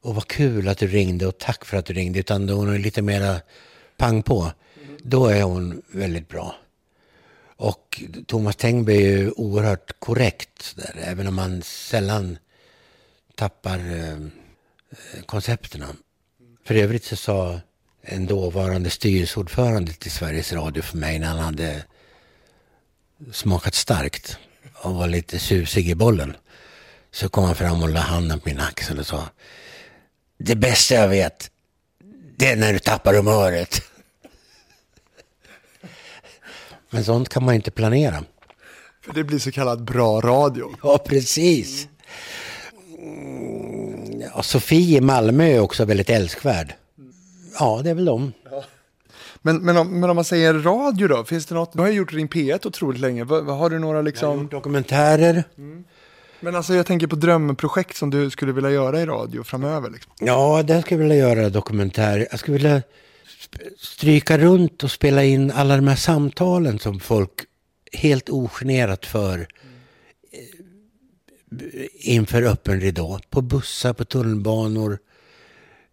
[0.00, 2.74] och vad kul att du ringde och tack för att du ringde, utan då hon
[2.74, 3.40] är lite mera
[3.96, 4.52] pang på.
[5.02, 6.54] Då är hon väldigt bra.
[7.56, 12.38] Och Thomas Tengby är ju oerhört korrekt, där, även om han sällan
[13.34, 13.78] tappar
[15.26, 15.86] koncepterna.
[16.64, 17.60] För övrigt så sa
[18.02, 21.84] en dåvarande styrelseordförande till Sveriges Radio för mig när han hade
[23.32, 24.38] smakat starkt
[24.82, 26.36] och var lite susig i bollen.
[27.10, 29.28] Så kom han fram och la handen på min axel och sa
[30.38, 31.50] Det bästa jag vet,
[32.36, 33.80] det är när du tappar humöret.
[36.90, 38.24] Men sånt kan man inte planera.
[39.04, 40.74] För det blir så kallad bra radio.
[40.82, 41.88] Ja, precis.
[42.98, 43.55] Mm,
[44.36, 46.74] ja, Sofie i Malmö är också väldigt älskvärd.
[47.58, 48.32] Ja, det är väl de.
[49.42, 51.72] Men, men, om, men om man säger radio då, finns det något?
[51.72, 53.24] Du har ju gjort Ring P1 otroligt länge.
[53.24, 54.48] Har du några liksom?
[54.48, 55.44] Dokumentärer.
[56.40, 59.90] Men alltså jag tänker på drömprojekt som du skulle vilja göra i radio framöver.
[59.90, 60.12] Liksom.
[60.18, 62.26] Ja, där skulle jag vilja göra dokumentär.
[62.30, 62.82] Jag skulle vilja
[63.78, 67.32] stryka runt och spela in alla de här samtalen som folk
[67.92, 69.46] helt ogenerat för
[71.92, 73.20] inför öppen ridå.
[73.30, 74.98] På bussar, på tunnelbanor,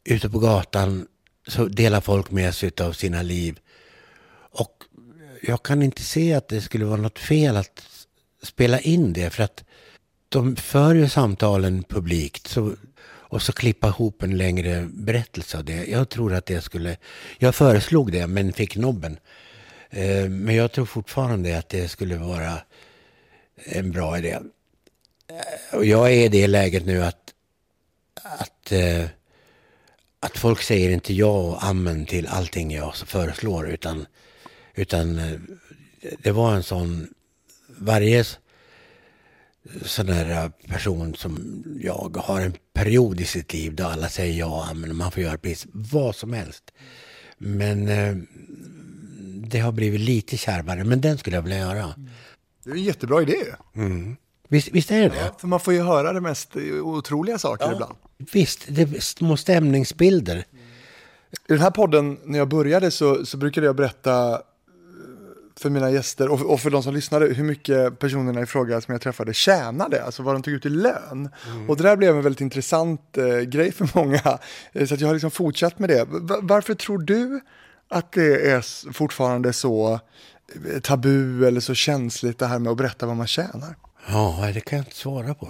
[0.04, 1.08] ute på gatan
[1.48, 3.60] så delar folk med sig av sina liv.
[4.36, 4.84] Och
[5.42, 7.84] jag kan inte se att det skulle vara något fel att
[8.42, 9.64] spela in det för att
[10.30, 12.76] de för ju samtalen publikt så,
[13.06, 15.86] och så klippa ihop en längre berättelse av det.
[15.86, 16.98] Jag tror att det skulle,
[17.38, 19.18] jag föreslog det men fick nobben.
[19.90, 22.58] Eh, men jag tror fortfarande att det skulle vara
[23.56, 24.40] en bra idé.
[25.30, 27.34] Eh, Och jag är i det läget nu att,
[28.24, 29.06] att, eh,
[30.20, 34.06] att folk säger inte ja och amen till allting jag föreslår utan,
[34.76, 35.40] utan eh,
[36.20, 37.08] det var en sån,
[37.68, 38.26] varje
[39.86, 44.46] sån där person som jag har en period i sitt liv då alla säger ja
[44.46, 46.64] och amen man får göra precis vad som helst.
[47.38, 47.86] Men
[49.48, 51.96] det har blivit lite kärvare, men den skulle jag vilja göra.
[52.64, 53.44] Det är en jättebra idé.
[54.54, 55.32] Visst, visst är det det?
[55.38, 57.96] För man får ju höra det mest eh, otroliga saker ibland.
[58.34, 60.38] Visst, det är små stämningsbilder.
[60.38, 60.46] I
[61.48, 64.38] den här podden, när jag började så, så brukade jag berätta eh,
[65.60, 68.92] för mina gäster och, och för de som lyssnade hur mycket personerna i fråga som
[68.92, 71.30] jag träffade tjänade, alltså vad de tog ut i lön.
[71.68, 74.40] Och det där blev en väldigt intressant eh, grej för många,
[74.74, 76.06] eh, så att jag har liksom fortsatt med det.
[76.10, 77.42] Va- varför tror du
[77.90, 80.00] att det är fortfarande så
[80.82, 83.76] tabu eller så känsligt det här med att berätta vad man tjänar?
[84.08, 85.50] Ja, det kan jag inte svara på.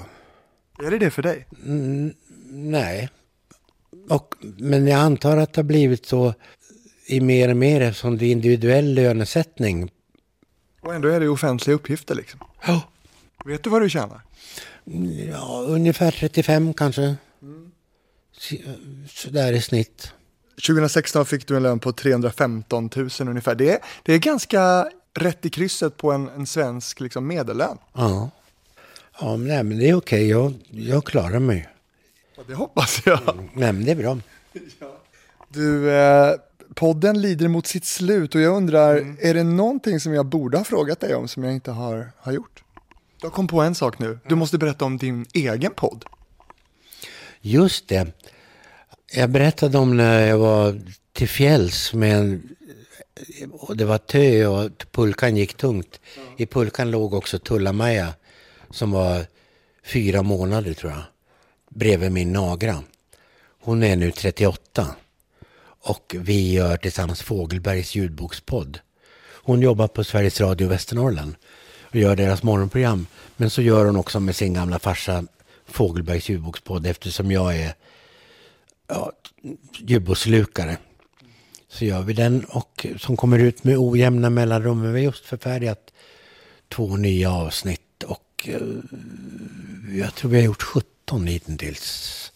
[0.84, 1.48] Är det det för dig?
[2.50, 3.10] Nej.
[4.10, 6.34] Och, men jag antar att det har blivit så
[7.08, 9.92] i mer och mer eftersom det är individuell lönesättning.
[10.82, 12.40] Och ändå är det offentliga uppgifter liksom.
[12.68, 12.82] Ja,
[13.46, 14.22] Vet du vad du tjänar?
[15.32, 17.16] ja ungefär 35 kanske.
[18.38, 18.56] Så-
[19.10, 20.12] Sådär i snitt.
[20.68, 23.56] 2016 fick du en lön på 315 000 ungefär.
[23.56, 27.78] Det är, det är ganska rätt i krysset på en, en svensk liksom, medellön.
[27.94, 28.30] Ja.
[29.20, 30.30] Ja, men, nej, men det är okej.
[30.30, 31.70] Jag, jag klarar mig.
[32.38, 33.50] Ja, Det hoppas jag.
[33.54, 34.18] Nej, men det är bra.
[35.50, 36.34] Du, eh,
[36.76, 40.64] podden lider mot sitt slut och jag undrar, är det någonting som jag borde ha
[40.64, 42.64] frågat dig om som jag inte har, har gjort?
[43.22, 44.20] Jag kom på en sak nu.
[44.28, 46.06] Du måste berätta om din egen podd.
[47.42, 48.08] Just det.
[49.16, 50.82] Jag berättade om när jag var
[51.14, 52.56] till fjälls med en,
[53.52, 56.00] och det var tö och pulkan gick tungt.
[56.38, 58.14] I pulkan låg också Tulla-Maja
[58.74, 59.26] som var
[59.84, 61.02] fyra månader tror jag.
[61.70, 62.84] Bredvid min Nagra.
[63.62, 64.96] Hon är nu 38.
[65.64, 68.80] Och vi gör tillsammans Fågelbergs ljudbokspodd.
[69.44, 71.36] Hon jobbar på Sveriges Radio Västernorrland
[71.82, 73.08] och gör deras morgonprogram.
[73.36, 75.24] Men så gör hon också med sin gamla farsa
[75.66, 77.74] Fågelbergs ljudbokspodd eftersom jag är
[78.88, 79.12] ja,
[79.78, 80.78] ljudbokslukare.
[81.70, 84.82] Så gör vi den och som kommer ut med ojämna mellanrum.
[84.82, 85.94] Men Vi har just förfärdigat
[86.70, 87.82] två nya avsnitt
[88.48, 88.84] och
[89.94, 92.32] jag tror vi har gjort 17 hittills.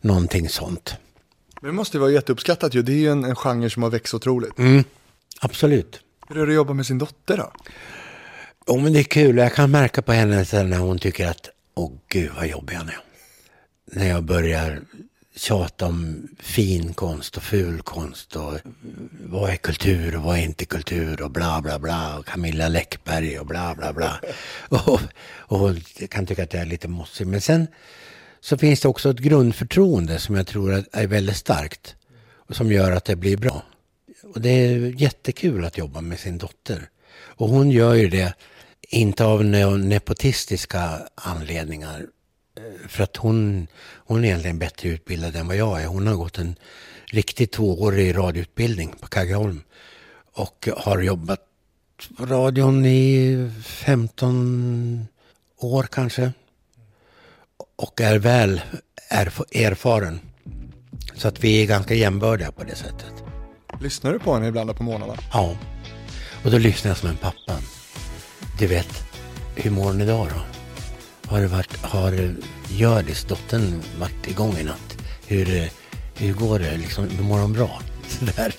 [0.00, 0.96] Någonting sånt.
[1.60, 2.82] Men det måste vara jätteuppskattat ju.
[2.82, 4.58] Det är ju en, en genre som har växt otroligt.
[4.58, 4.84] Mm,
[5.40, 6.00] absolut.
[6.28, 7.52] Hur är det att jobba med sin dotter då?
[8.66, 9.36] Jo, men det är kul.
[9.36, 12.88] Jag kan märka på henne sen när hon tycker att åh gud vad jobbig han
[12.88, 12.98] är.
[13.92, 14.82] När jag börjar
[15.38, 18.54] tjata om fin konst och ful konst och
[19.24, 23.38] vad är kultur och vad är inte kultur och bla bla bla och Camilla Läckberg
[23.38, 24.20] och bla bla bla.
[24.68, 25.00] Och,
[25.36, 25.80] och hon
[26.10, 27.26] kan tycka att jag är lite mossig.
[27.26, 27.66] Men sen
[28.40, 31.96] så finns det också ett grundförtroende som jag tror är- väldigt starkt
[32.48, 33.62] och som gör att det blir bra.
[34.34, 36.88] Och det är jättekul att jobba med sin dotter.
[37.20, 38.34] Och hon gör ju det,
[38.88, 42.06] inte av ne- nepotistiska anledningar.
[42.58, 45.86] Eh, För att hon, hon är egentligen bättre utbildad än vad jag är.
[45.86, 46.56] Hon har gått en
[47.06, 49.62] riktigt tvåårig radioutbildning på Kaggeholm.
[50.32, 51.40] Och har jobbat
[52.16, 55.08] på radion i 15
[55.58, 56.32] år kanske.
[57.76, 58.60] Och är väl
[59.10, 60.20] erf- erfaren.
[61.14, 63.12] Så att vi är ganska jämbördiga på det sättet.
[63.80, 65.14] Lyssnar du på henne ibland på morgnarna?
[65.32, 65.56] Ja.
[66.44, 67.58] Och då lyssnar jag som en pappa.
[68.58, 69.02] Du vet,
[69.56, 70.57] hur mår hon idag då?
[71.28, 72.34] Har varit, har
[72.68, 74.98] Hjördis, dottern, varit igång i natt?
[75.26, 75.70] Hur,
[76.14, 76.76] hur går det?
[76.76, 77.80] Liksom, mår hon bra?
[78.08, 78.54] Sådär.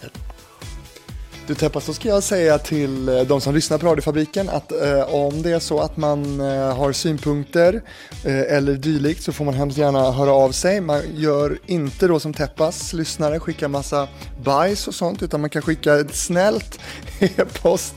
[1.49, 5.13] Du Teppa, så ska jag säga till eh, de som lyssnar på Radiofabriken att eh,
[5.15, 7.81] om det är så att man eh, har synpunkter
[8.23, 10.81] eh, eller dylikt så får man hemskt gärna höra av sig.
[10.81, 14.07] Man gör inte då som Teppas lyssnare, skickar massa
[14.43, 16.79] bajs och sånt, utan man kan skicka ett snällt
[17.19, 17.95] e-post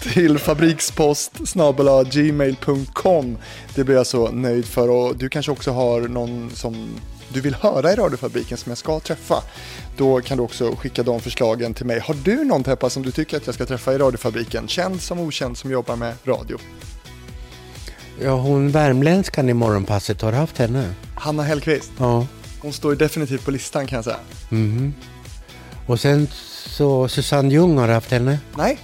[0.00, 1.32] till fabrikspost
[2.10, 3.38] gmail.com.
[3.74, 7.00] Det blir jag så nöjd för och du kanske också har någon som
[7.32, 9.42] du vill höra i radiofabriken som jag ska träffa,
[9.96, 12.00] då kan du också skicka de förslagen till mig.
[12.00, 15.20] Har du någon Teppa som du tycker att jag ska träffa i radiofabriken, känd som
[15.20, 16.58] okänd som jobbar med radio?
[18.22, 20.94] Ja, hon värmländskan i morgonpasset, har du haft henne?
[21.14, 22.26] Hanna Hellquist, Ja.
[22.62, 24.16] hon står definitivt på listan kan jag säga.
[24.48, 24.94] Mhm.
[25.86, 26.28] Och sen
[26.66, 28.38] så Susanne Ljung, har du haft henne?
[28.56, 28.78] Nej,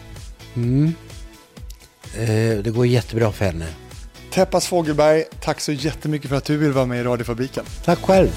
[0.54, 0.94] Mm.
[2.14, 3.66] Eh, det går jättebra för henne.
[4.30, 7.64] Teppas Fågelberg, tack så jättemycket för att du vill vara med i radiofabriken.
[7.84, 8.28] Tack själv.